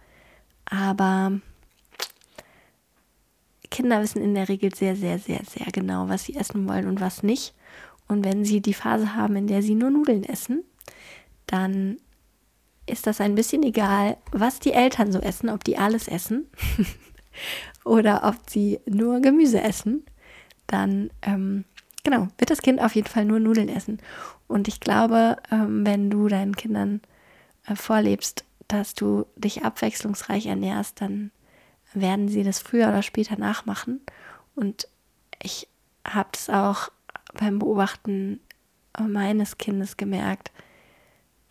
Aber 0.65 1.39
Kinder 3.69 4.01
wissen 4.01 4.21
in 4.21 4.36
der 4.36 4.49
Regel 4.49 4.73
sehr, 4.73 4.95
sehr, 4.95 5.19
sehr, 5.19 5.41
sehr 5.45 5.71
genau, 5.71 6.10
was 6.10 6.25
sie 6.25 6.36
essen 6.36 6.67
wollen 6.67 6.88
und 6.88 7.01
was 7.01 7.23
nicht. 7.23 7.54
Und 8.08 8.25
wenn 8.25 8.43
sie 8.43 8.62
die 8.62 8.73
Phase 8.73 9.15
haben, 9.15 9.36
in 9.36 9.47
der 9.47 9.63
sie 9.63 9.75
nur 9.75 9.89
Nudeln 9.89 10.23
essen, 10.23 10.63
dann 11.47 11.97
ist 12.86 13.08
das 13.08 13.21
ein 13.21 13.36
bisschen 13.36 13.63
egal, 13.63 14.17
was 14.32 14.60
die 14.60 14.73
Eltern 14.73 15.12
so 15.12 15.19
essen, 15.19 15.49
ob 15.49 15.63
die 15.63 15.77
alles 15.77 16.08
essen 16.08 16.47
oder 17.86 18.23
ob 18.23 18.49
sie 18.49 18.80
nur 18.86 19.21
Gemüse 19.21 19.62
essen. 19.62 20.06
Dann 20.67 21.10
ähm, 21.21 21.63
genau, 22.04 22.27
wird 22.38 22.49
das 22.49 22.62
Kind 22.62 22.82
auf 22.82 22.95
jeden 22.95 23.08
Fall 23.08 23.25
nur 23.25 23.39
Nudeln 23.39 23.69
essen. 23.69 23.99
Und 24.47 24.67
ich 24.67 24.80
glaube, 24.80 25.38
ähm, 25.51 25.86
wenn 25.86 26.10
du 26.10 26.27
deinen 26.27 26.56
Kindern 26.56 27.01
vorlebst, 27.76 28.45
dass 28.67 28.93
du 28.93 29.26
dich 29.36 29.63
abwechslungsreich 29.63 30.45
ernährst, 30.45 31.02
dann 31.02 31.32
werden 31.93 32.30
sie 32.30 32.43
das 32.43 32.60
früher 32.60 32.88
oder 32.88 33.04
später 33.04 33.38
nachmachen. 33.38 34.02
Und 34.56 34.88
ich 35.41 35.67
habe 36.08 36.30
es 36.34 36.50
auch 36.50 36.89
beim 37.34 37.60
Beobachten 37.60 38.39
meines 39.00 39.58
Kindes 39.58 39.97
gemerkt. 39.97 40.52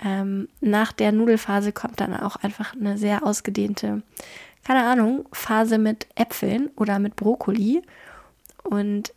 Ähm, 0.03 0.49
nach 0.61 0.93
der 0.93 1.13
Nudelphase 1.13 1.73
kommt 1.73 2.01
dann 2.01 2.17
auch 2.17 2.37
einfach 2.37 2.75
eine 2.75 2.97
sehr 2.97 3.25
ausgedehnte, 3.25 4.03
keine 4.65 4.85
Ahnung, 4.85 5.29
Phase 5.33 5.79
mit 5.79 6.07
Äpfeln 6.15 6.71
oder 6.77 6.99
mit 6.99 7.17
Brokkoli. 7.17 7.83
Und 8.63 9.13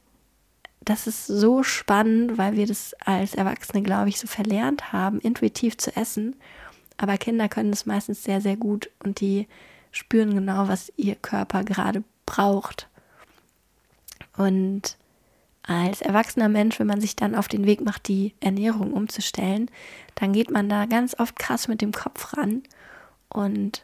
das 0.81 1.07
ist 1.07 1.27
so 1.27 1.63
spannend, 1.63 2.37
weil 2.37 2.55
wir 2.55 2.67
das 2.67 2.93
als 3.05 3.35
Erwachsene, 3.35 3.83
glaube 3.83 4.09
ich, 4.09 4.19
so 4.19 4.27
verlernt 4.27 4.91
haben, 4.91 5.19
intuitiv 5.19 5.77
zu 5.77 5.95
essen. 5.95 6.35
Aber 7.03 7.17
Kinder 7.17 7.49
können 7.49 7.71
das 7.71 7.85
meistens 7.85 8.23
sehr, 8.23 8.39
sehr 8.39 8.55
gut 8.55 8.89
und 9.03 9.19
die 9.19 9.49
spüren 9.91 10.35
genau, 10.35 10.69
was 10.69 10.89
ihr 10.95 11.15
Körper 11.15 11.65
gerade 11.65 12.01
braucht. 12.25 12.87
Und 14.37 14.95
als 15.63 16.01
erwachsener 16.01 16.47
Mensch, 16.47 16.79
wenn 16.79 16.87
man 16.87 17.01
sich 17.01 17.17
dann 17.17 17.35
auf 17.35 17.49
den 17.49 17.65
Weg 17.65 17.81
macht, 17.81 18.07
die 18.07 18.33
Ernährung 18.39 18.93
umzustellen, 18.93 19.69
dann 20.15 20.31
geht 20.31 20.49
man 20.49 20.69
da 20.69 20.85
ganz 20.85 21.19
oft 21.19 21.37
krass 21.37 21.67
mit 21.67 21.81
dem 21.81 21.91
Kopf 21.91 22.37
ran 22.37 22.63
und 23.27 23.83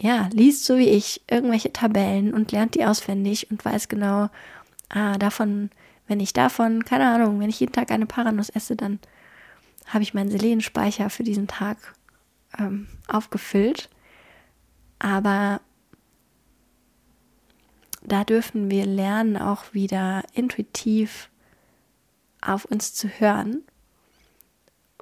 ja, 0.00 0.28
liest 0.32 0.66
so 0.66 0.78
wie 0.78 0.90
ich 0.90 1.22
irgendwelche 1.28 1.72
Tabellen 1.72 2.32
und 2.32 2.52
lernt 2.52 2.76
die 2.76 2.84
auswendig 2.84 3.50
und 3.50 3.64
weiß 3.64 3.88
genau, 3.88 4.28
ah, 4.88 5.18
davon, 5.18 5.70
wenn 6.06 6.20
ich 6.20 6.32
davon, 6.32 6.84
keine 6.84 7.08
Ahnung, 7.08 7.40
wenn 7.40 7.50
ich 7.50 7.58
jeden 7.58 7.72
Tag 7.72 7.90
eine 7.90 8.06
Paranuss 8.06 8.50
esse, 8.50 8.76
dann 8.76 9.00
habe 9.88 10.02
ich 10.02 10.14
meinen 10.14 10.30
Selenspeicher 10.30 11.10
für 11.10 11.24
diesen 11.24 11.48
Tag 11.48 11.94
ähm, 12.58 12.88
aufgefüllt. 13.08 13.88
Aber 14.98 15.60
da 18.02 18.24
dürfen 18.24 18.70
wir 18.70 18.86
lernen, 18.86 19.36
auch 19.36 19.74
wieder 19.74 20.22
intuitiv 20.32 21.30
auf 22.40 22.64
uns 22.64 22.94
zu 22.94 23.08
hören. 23.08 23.62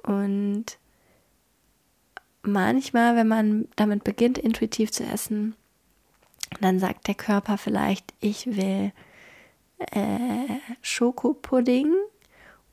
Und 0.03 0.77
manchmal, 2.41 3.15
wenn 3.15 3.27
man 3.27 3.67
damit 3.75 4.03
beginnt, 4.03 4.37
intuitiv 4.37 4.91
zu 4.91 5.03
essen, 5.03 5.55
dann 6.61 6.79
sagt 6.79 7.07
der 7.07 7.15
Körper 7.15 7.57
vielleicht, 7.57 8.13
ich 8.19 8.47
will 8.47 8.91
äh, 9.91 10.59
Schokopudding 10.81 11.93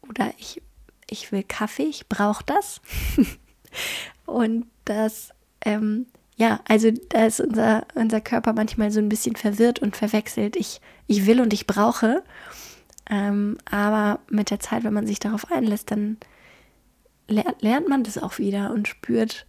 oder 0.09 0.33
ich, 0.39 0.63
ich 1.15 1.33
will 1.33 1.43
Kaffee, 1.43 1.85
ich 1.85 2.09
brauche 2.09 2.45
das. 2.45 2.81
und 4.27 4.67
das, 4.85 5.31
ähm, 5.65 6.07
ja, 6.37 6.61
also 6.69 6.91
da 7.09 7.27
ist 7.27 7.41
unser, 7.41 7.87
unser 7.95 8.21
Körper 8.21 8.53
manchmal 8.53 8.91
so 8.91 9.01
ein 9.01 9.09
bisschen 9.09 9.37
verwirrt 9.37 9.79
und 9.79 9.97
verwechselt. 9.97 10.57
Ich, 10.57 10.81
ich 11.07 11.27
will 11.27 11.41
und 11.41 11.53
ich 11.53 11.67
brauche. 11.67 12.23
Ähm, 13.09 13.59
aber 13.71 14.21
mit 14.29 14.51
der 14.51 14.61
Zeit, 14.61 14.85
wenn 14.85 14.95
man 14.95 15.07
sich 15.07 15.19
darauf 15.19 15.51
einlässt, 15.51 15.91
dann 15.91 16.19
lernt, 17.29 17.89
man 17.89 18.05
das 18.05 18.19
auch 18.19 18.39
wieder 18.39 18.73
und 18.73 18.89
spürt, 18.89 19.47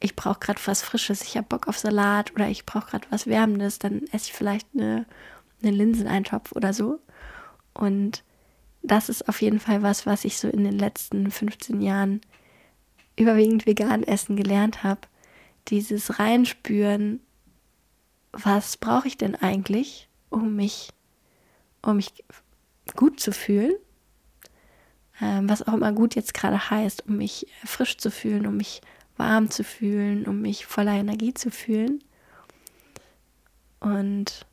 ich 0.00 0.16
brauche 0.16 0.40
gerade 0.40 0.60
was 0.66 0.82
Frisches, 0.82 1.22
ich 1.22 1.36
habe 1.36 1.46
Bock 1.48 1.68
auf 1.68 1.78
Salat 1.78 2.32
oder 2.34 2.48
ich 2.48 2.66
brauche 2.66 2.90
gerade 2.90 3.06
was 3.10 3.26
Wärmendes, 3.26 3.78
dann 3.78 4.02
esse 4.12 4.26
ich 4.26 4.32
vielleicht 4.34 4.68
eine 4.74 5.06
einen 5.62 5.76
Linseneintopf 5.76 6.52
oder 6.52 6.72
so. 6.72 7.00
Und 7.74 8.24
das 8.86 9.08
ist 9.08 9.28
auf 9.28 9.42
jeden 9.42 9.60
Fall 9.60 9.82
was, 9.82 10.06
was 10.06 10.24
ich 10.24 10.38
so 10.38 10.48
in 10.48 10.64
den 10.64 10.78
letzten 10.78 11.30
15 11.30 11.80
Jahren 11.80 12.20
überwiegend 13.16 13.66
vegan 13.66 14.02
essen 14.02 14.36
gelernt 14.36 14.82
habe. 14.82 15.00
Dieses 15.68 16.18
Reinspüren, 16.18 17.20
was 18.32 18.76
brauche 18.76 19.08
ich 19.08 19.16
denn 19.16 19.34
eigentlich, 19.34 20.08
um 20.30 20.54
mich, 20.54 20.90
um 21.82 21.96
mich 21.96 22.12
gut 22.94 23.18
zu 23.18 23.32
fühlen? 23.32 23.74
Ähm, 25.20 25.48
was 25.48 25.66
auch 25.66 25.74
immer 25.74 25.92
gut 25.92 26.14
jetzt 26.14 26.34
gerade 26.34 26.70
heißt, 26.70 27.06
um 27.08 27.16
mich 27.16 27.46
frisch 27.64 27.96
zu 27.96 28.10
fühlen, 28.10 28.46
um 28.46 28.56
mich 28.58 28.82
warm 29.16 29.50
zu 29.50 29.64
fühlen, 29.64 30.26
um 30.26 30.42
mich 30.42 30.66
voller 30.66 30.92
Energie 30.92 31.32
zu 31.32 31.50
fühlen. 31.50 32.04
Und 33.80 34.46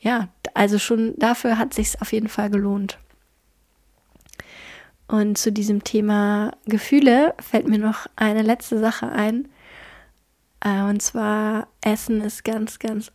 ja, 0.00 0.28
also 0.54 0.78
schon 0.78 1.14
dafür 1.18 1.58
hat 1.58 1.74
sich 1.74 2.00
auf 2.00 2.12
jeden 2.12 2.28
Fall 2.28 2.50
gelohnt. 2.50 2.98
Und 5.06 5.38
zu 5.38 5.52
diesem 5.52 5.84
Thema 5.84 6.52
Gefühle 6.66 7.34
fällt 7.40 7.68
mir 7.68 7.78
noch 7.78 8.06
eine 8.16 8.42
letzte 8.42 8.78
Sache 8.78 9.10
ein. 9.10 9.48
Äh, 10.60 10.82
und 10.82 11.02
zwar, 11.02 11.66
Essen 11.80 12.20
ist 12.20 12.44
ganz, 12.44 12.78
ganz 12.78 13.10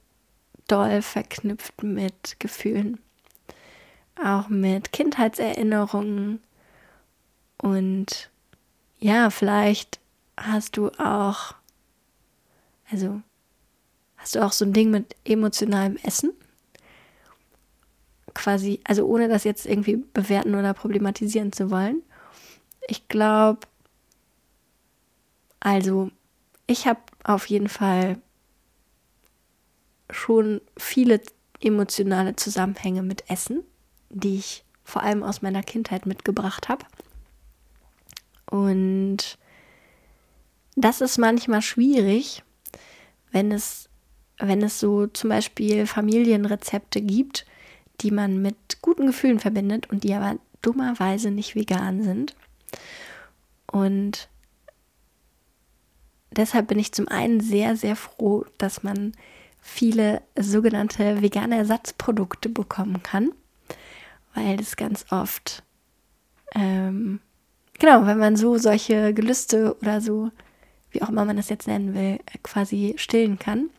doll 0.67 1.01
verknüpft 1.01 1.83
mit 1.83 2.35
Gefühlen. 2.39 2.99
Auch 4.21 4.49
mit 4.49 4.91
Kindheitserinnerungen. 4.91 6.41
Und 7.57 8.29
ja, 8.99 9.29
vielleicht 9.29 9.99
hast 10.37 10.77
du 10.77 10.89
auch, 10.99 11.55
also 12.91 13.21
hast 14.17 14.35
du 14.35 14.45
auch 14.45 14.51
so 14.51 14.65
ein 14.65 14.73
Ding 14.73 14.91
mit 14.91 15.15
emotionalem 15.23 15.97
Essen? 16.03 16.33
Quasi, 18.35 18.79
also 18.83 19.07
ohne 19.07 19.27
das 19.27 19.43
jetzt 19.43 19.65
irgendwie 19.65 20.03
bewerten 20.13 20.53
oder 20.53 20.75
problematisieren 20.75 21.51
zu 21.51 21.71
wollen. 21.71 22.03
Ich 22.87 23.07
glaube, 23.07 23.61
also 25.59 26.11
ich 26.67 26.85
habe 26.85 26.99
auf 27.23 27.47
jeden 27.47 27.69
Fall 27.69 28.19
schon 30.11 30.61
viele 30.77 31.21
emotionale 31.59 32.35
Zusammenhänge 32.35 33.01
mit 33.01 33.29
Essen, 33.29 33.63
die 34.09 34.35
ich 34.35 34.63
vor 34.83 35.01
allem 35.01 35.23
aus 35.23 35.41
meiner 35.41 35.63
Kindheit 35.63 36.05
mitgebracht 36.05 36.69
habe. 36.69 36.85
Und 38.51 39.39
das 40.75 41.01
ist 41.01 41.17
manchmal 41.17 41.61
schwierig, 41.61 42.43
wenn 43.31 43.51
es, 43.51 43.89
wenn 44.37 44.61
es 44.61 44.79
so 44.79 45.07
zum 45.07 45.29
Beispiel 45.29 45.87
Familienrezepte 45.87 47.01
gibt, 47.01 47.45
die 48.01 48.11
man 48.11 48.41
mit 48.41 48.81
guten 48.81 49.07
Gefühlen 49.07 49.39
verbindet 49.39 49.89
und 49.89 50.03
die 50.03 50.13
aber 50.13 50.37
dummerweise 50.61 51.31
nicht 51.31 51.55
vegan 51.55 52.03
sind. 52.03 52.35
Und 53.67 54.29
deshalb 56.31 56.67
bin 56.67 56.79
ich 56.79 56.91
zum 56.91 57.07
einen 57.07 57.39
sehr, 57.39 57.75
sehr 57.75 57.95
froh, 57.95 58.45
dass 58.57 58.83
man 58.83 59.13
viele 59.61 60.21
sogenannte 60.37 61.21
vegane 61.21 61.57
Ersatzprodukte 61.57 62.49
bekommen 62.49 63.01
kann, 63.01 63.31
weil 64.33 64.57
das 64.57 64.75
ganz 64.75 65.05
oft, 65.09 65.63
ähm, 66.53 67.19
genau, 67.79 68.05
wenn 68.05 68.19
man 68.19 68.35
so 68.35 68.57
solche 68.57 69.13
Gelüste 69.13 69.75
oder 69.81 70.01
so, 70.01 70.31
wie 70.91 71.01
auch 71.01 71.09
immer 71.09 71.25
man 71.25 71.37
das 71.37 71.49
jetzt 71.49 71.67
nennen 71.67 71.93
will, 71.93 72.19
quasi 72.43 72.93
stillen 72.97 73.39
kann. 73.39 73.69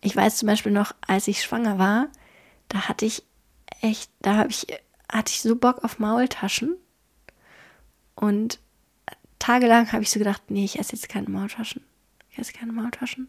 Ich 0.00 0.14
weiß 0.14 0.36
zum 0.36 0.48
Beispiel 0.48 0.72
noch, 0.72 0.94
als 1.06 1.28
ich 1.28 1.42
schwanger 1.42 1.78
war, 1.78 2.08
da 2.74 2.88
hatte 2.88 3.06
ich 3.06 3.22
echt, 3.82 4.10
da 4.20 4.34
habe 4.34 4.50
ich, 4.50 4.66
hatte 5.10 5.30
ich 5.32 5.40
so 5.40 5.54
Bock 5.54 5.84
auf 5.84 6.00
Maultaschen. 6.00 6.76
Und 8.16 8.58
tagelang 9.38 9.92
habe 9.92 10.02
ich 10.02 10.10
so 10.10 10.18
gedacht, 10.18 10.42
nee, 10.48 10.64
ich 10.64 10.80
esse 10.80 10.94
jetzt 10.94 11.08
keine 11.08 11.28
Maultaschen. 11.30 11.84
Ich 12.30 12.38
esse 12.38 12.52
keine 12.52 12.72
Maultaschen. 12.72 13.28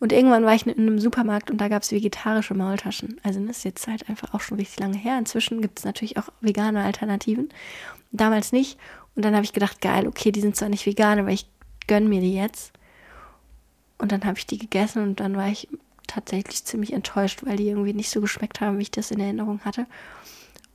Und 0.00 0.10
irgendwann 0.10 0.44
war 0.44 0.54
ich 0.54 0.66
in 0.66 0.72
einem 0.78 0.98
Supermarkt 0.98 1.50
und 1.50 1.58
da 1.58 1.68
gab 1.68 1.82
es 1.82 1.92
vegetarische 1.92 2.54
Maultaschen. 2.54 3.20
Also 3.22 3.44
das 3.46 3.58
ist 3.58 3.64
jetzt 3.64 3.86
halt 3.86 4.08
einfach 4.08 4.32
auch 4.32 4.40
schon 4.40 4.56
richtig 4.56 4.80
lange 4.80 4.96
her. 4.96 5.18
Inzwischen 5.18 5.60
gibt 5.60 5.78
es 5.78 5.84
natürlich 5.84 6.16
auch 6.16 6.30
vegane 6.40 6.82
Alternativen. 6.82 7.50
Damals 8.10 8.52
nicht. 8.52 8.78
Und 9.14 9.26
dann 9.26 9.34
habe 9.34 9.44
ich 9.44 9.52
gedacht, 9.52 9.82
geil, 9.82 10.06
okay, 10.06 10.32
die 10.32 10.40
sind 10.40 10.56
zwar 10.56 10.70
nicht 10.70 10.86
vegan, 10.86 11.18
aber 11.18 11.28
ich 11.28 11.46
gönne 11.86 12.08
mir 12.08 12.22
die 12.22 12.34
jetzt. 12.34 12.72
Und 13.98 14.12
dann 14.12 14.24
habe 14.24 14.38
ich 14.38 14.46
die 14.46 14.56
gegessen 14.56 15.02
und 15.02 15.20
dann 15.20 15.36
war 15.36 15.48
ich 15.48 15.68
tatsächlich 16.12 16.64
ziemlich 16.64 16.92
enttäuscht, 16.92 17.44
weil 17.44 17.56
die 17.56 17.68
irgendwie 17.68 17.92
nicht 17.92 18.10
so 18.10 18.20
geschmeckt 18.20 18.60
haben, 18.60 18.78
wie 18.78 18.82
ich 18.82 18.90
das 18.90 19.10
in 19.10 19.20
Erinnerung 19.20 19.60
hatte. 19.64 19.86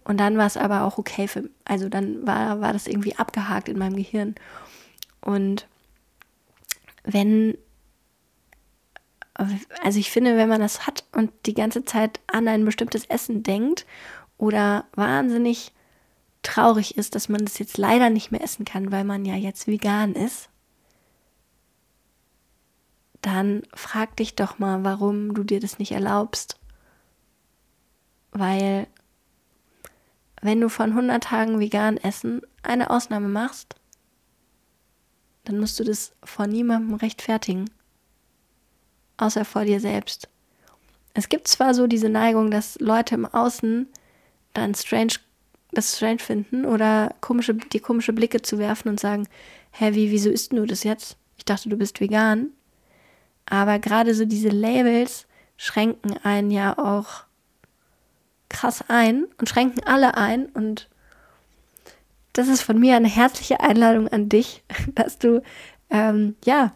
Und 0.03 0.19
dann 0.19 0.37
war 0.37 0.45
es 0.45 0.57
aber 0.57 0.83
auch 0.83 0.97
okay 0.97 1.27
für, 1.27 1.49
also 1.65 1.89
dann 1.89 2.25
war, 2.25 2.61
war 2.61 2.73
das 2.73 2.87
irgendwie 2.87 3.15
abgehakt 3.17 3.69
in 3.69 3.77
meinem 3.77 3.95
Gehirn. 3.95 4.35
Und 5.21 5.67
wenn, 7.03 7.57
also 9.33 9.99
ich 9.99 10.09
finde, 10.09 10.37
wenn 10.37 10.49
man 10.49 10.61
das 10.61 10.87
hat 10.87 11.03
und 11.11 11.31
die 11.45 11.53
ganze 11.53 11.83
Zeit 11.83 12.21
an 12.27 12.47
ein 12.47 12.65
bestimmtes 12.65 13.05
Essen 13.05 13.43
denkt 13.43 13.85
oder 14.37 14.85
wahnsinnig 14.93 15.73
traurig 16.41 16.97
ist, 16.97 17.15
dass 17.15 17.27
man 17.27 17.43
das 17.43 17.59
jetzt 17.59 17.77
leider 17.77 18.09
nicht 18.09 18.31
mehr 18.31 18.41
essen 18.41 18.63
kann, 18.63 18.91
weil 18.91 19.03
man 19.03 19.25
ja 19.25 19.35
jetzt 19.35 19.67
vegan 19.67 20.13
ist, 20.13 20.49
dann 23.27 23.63
frag 23.73 24.15
dich 24.15 24.35
doch 24.35 24.57
mal, 24.57 24.83
warum 24.83 25.33
du 25.33 25.43
dir 25.43 25.59
das 25.59 25.79
nicht 25.79 25.91
erlaubst. 25.91 26.57
Weil 28.31 28.87
wenn 30.41 30.61
du 30.61 30.69
von 30.69 30.91
100 30.91 31.23
Tagen 31.23 31.59
vegan 31.59 31.97
essen 31.97 32.41
eine 32.63 32.89
Ausnahme 32.89 33.27
machst, 33.27 33.75
dann 35.43 35.59
musst 35.59 35.77
du 35.79 35.83
das 35.83 36.13
vor 36.23 36.47
niemandem 36.47 36.95
rechtfertigen. 36.95 37.69
Außer 39.17 39.43
vor 39.45 39.65
dir 39.65 39.79
selbst. 39.79 40.29
Es 41.13 41.27
gibt 41.27 41.47
zwar 41.47 41.73
so 41.73 41.87
diese 41.87 42.09
Neigung, 42.09 42.49
dass 42.49 42.79
Leute 42.79 43.15
im 43.15 43.25
Außen 43.25 43.87
dann 44.53 44.73
strange, 44.75 45.13
das 45.71 45.97
strange 45.97 46.19
finden 46.19 46.65
oder 46.65 47.13
komische, 47.19 47.55
die 47.55 47.79
komische 47.79 48.13
Blicke 48.13 48.41
zu 48.41 48.57
werfen 48.57 48.89
und 48.89 48.99
sagen, 48.99 49.27
hä, 49.71 49.93
wie, 49.95 50.11
wieso 50.11 50.29
isst 50.29 50.53
du 50.53 50.65
das 50.65 50.83
jetzt? 50.83 51.17
Ich 51.37 51.45
dachte, 51.45 51.67
du 51.67 51.77
bist 51.77 51.99
vegan. 51.99 52.51
Aber 53.49 53.79
gerade 53.79 54.13
so 54.13 54.25
diese 54.25 54.49
Labels 54.49 55.25
schränken 55.55 56.17
einen 56.23 56.51
ja 56.51 56.77
auch 56.77 57.23
krass 58.49 58.83
ein 58.87 59.25
und 59.37 59.49
schränken 59.49 59.83
alle 59.85 60.15
ein. 60.15 60.47
Und 60.47 60.89
das 62.33 62.47
ist 62.47 62.61
von 62.61 62.79
mir 62.79 62.95
eine 62.95 63.07
herzliche 63.07 63.59
Einladung 63.59 64.07
an 64.07 64.29
dich, 64.29 64.63
dass 64.95 65.17
du, 65.17 65.41
ähm, 65.89 66.35
ja, 66.45 66.73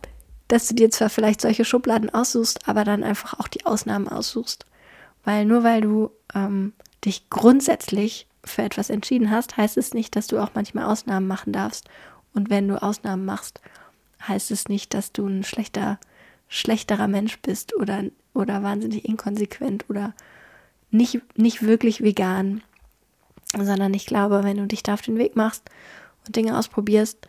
dass 0.47 0.67
du 0.67 0.75
dir 0.75 0.89
zwar 0.89 1.10
vielleicht 1.10 1.41
solche 1.41 1.65
Schubladen 1.65 2.10
aussuchst, 2.10 2.67
aber 2.67 2.84
dann 2.84 3.03
einfach 3.03 3.39
auch 3.39 3.47
die 3.47 3.65
Ausnahmen 3.65 4.07
aussuchst. 4.07 4.65
Weil 5.23 5.45
nur 5.45 5.63
weil 5.63 5.81
du 5.81 6.12
ähm, 6.34 6.73
dich 7.05 7.29
grundsätzlich 7.29 8.27
für 8.43 8.63
etwas 8.63 8.89
entschieden 8.89 9.29
hast, 9.29 9.55
heißt 9.57 9.77
es 9.77 9.93
nicht, 9.93 10.15
dass 10.15 10.27
du 10.27 10.39
auch 10.39 10.51
manchmal 10.55 10.86
Ausnahmen 10.86 11.27
machen 11.27 11.53
darfst. 11.53 11.88
Und 12.34 12.49
wenn 12.49 12.67
du 12.67 12.81
Ausnahmen 12.81 13.25
machst, 13.25 13.62
heißt 14.27 14.51
es 14.51 14.67
nicht, 14.67 14.93
dass 14.93 15.12
du 15.12 15.27
ein 15.27 15.43
schlechter 15.43 15.99
schlechterer 16.51 17.07
Mensch 17.07 17.39
bist 17.39 17.73
oder, 17.77 18.03
oder 18.33 18.61
wahnsinnig 18.61 19.05
inkonsequent 19.05 19.89
oder 19.89 20.13
nicht, 20.89 21.21
nicht 21.37 21.61
wirklich 21.61 22.03
vegan, 22.03 22.61
sondern 23.57 23.93
ich 23.93 24.05
glaube, 24.05 24.43
wenn 24.43 24.57
du 24.57 24.67
dich 24.67 24.83
da 24.83 24.95
auf 24.95 25.01
den 25.01 25.17
Weg 25.17 25.37
machst 25.37 25.63
und 26.27 26.35
Dinge 26.35 26.59
ausprobierst 26.59 27.25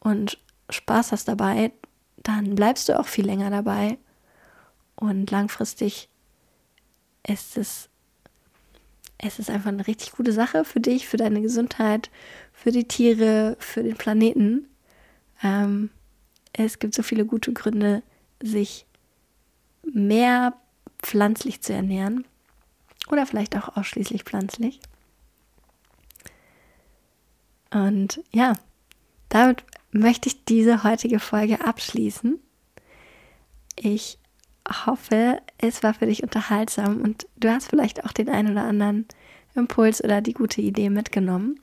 und 0.00 0.38
Spaß 0.68 1.12
hast 1.12 1.26
dabei, 1.26 1.72
dann 2.18 2.54
bleibst 2.54 2.90
du 2.90 3.00
auch 3.00 3.06
viel 3.06 3.24
länger 3.24 3.48
dabei 3.48 3.96
und 4.94 5.30
langfristig 5.30 6.10
ist 7.26 7.56
es, 7.56 7.88
es 9.16 9.38
ist 9.38 9.48
einfach 9.48 9.70
eine 9.70 9.86
richtig 9.86 10.12
gute 10.12 10.32
Sache 10.32 10.66
für 10.66 10.80
dich, 10.80 11.08
für 11.08 11.16
deine 11.16 11.40
Gesundheit, 11.40 12.10
für 12.52 12.72
die 12.72 12.86
Tiere, 12.86 13.56
für 13.58 13.82
den 13.82 13.96
Planeten. 13.96 14.68
Ähm, 15.42 15.88
es 16.52 16.78
gibt 16.78 16.94
so 16.94 17.02
viele 17.02 17.24
gute 17.24 17.54
Gründe, 17.54 18.02
sich 18.42 18.86
mehr 19.82 20.54
pflanzlich 21.02 21.62
zu 21.62 21.72
ernähren 21.72 22.24
oder 23.08 23.26
vielleicht 23.26 23.56
auch 23.56 23.76
ausschließlich 23.76 24.24
pflanzlich. 24.24 24.80
Und 27.70 28.20
ja, 28.32 28.54
damit 29.28 29.64
möchte 29.90 30.28
ich 30.28 30.44
diese 30.44 30.82
heutige 30.82 31.20
Folge 31.20 31.64
abschließen. 31.64 32.38
Ich 33.76 34.18
hoffe, 34.86 35.40
es 35.58 35.82
war 35.82 35.94
für 35.94 36.06
dich 36.06 36.22
unterhaltsam 36.22 37.00
und 37.00 37.26
du 37.36 37.50
hast 37.50 37.68
vielleicht 37.68 38.04
auch 38.04 38.12
den 38.12 38.28
einen 38.28 38.52
oder 38.52 38.64
anderen 38.64 39.06
Impuls 39.54 40.02
oder 40.02 40.20
die 40.20 40.32
gute 40.32 40.60
Idee 40.60 40.90
mitgenommen. 40.90 41.60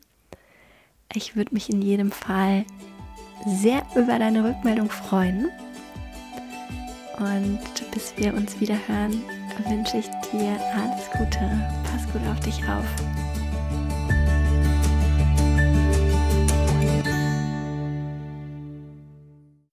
Ich 1.14 1.36
würde 1.36 1.54
mich 1.54 1.70
in 1.70 1.82
jedem 1.82 2.12
Fall 2.12 2.66
sehr 3.46 3.86
über 3.96 4.18
deine 4.20 4.44
Rückmeldung 4.48 4.90
freuen. 4.90 5.50
Und 7.18 7.60
bis 7.92 8.14
wir 8.18 8.34
uns 8.34 8.60
wieder 8.60 8.78
hören, 8.88 9.22
wünsche 9.68 9.98
ich 9.98 10.08
dir 10.32 10.60
alles 10.76 11.10
Gute. 11.12 11.40
Pass 11.84 12.12
gut 12.12 12.22
auf 12.28 12.40
dich 12.40 12.60
auf. 12.68 12.86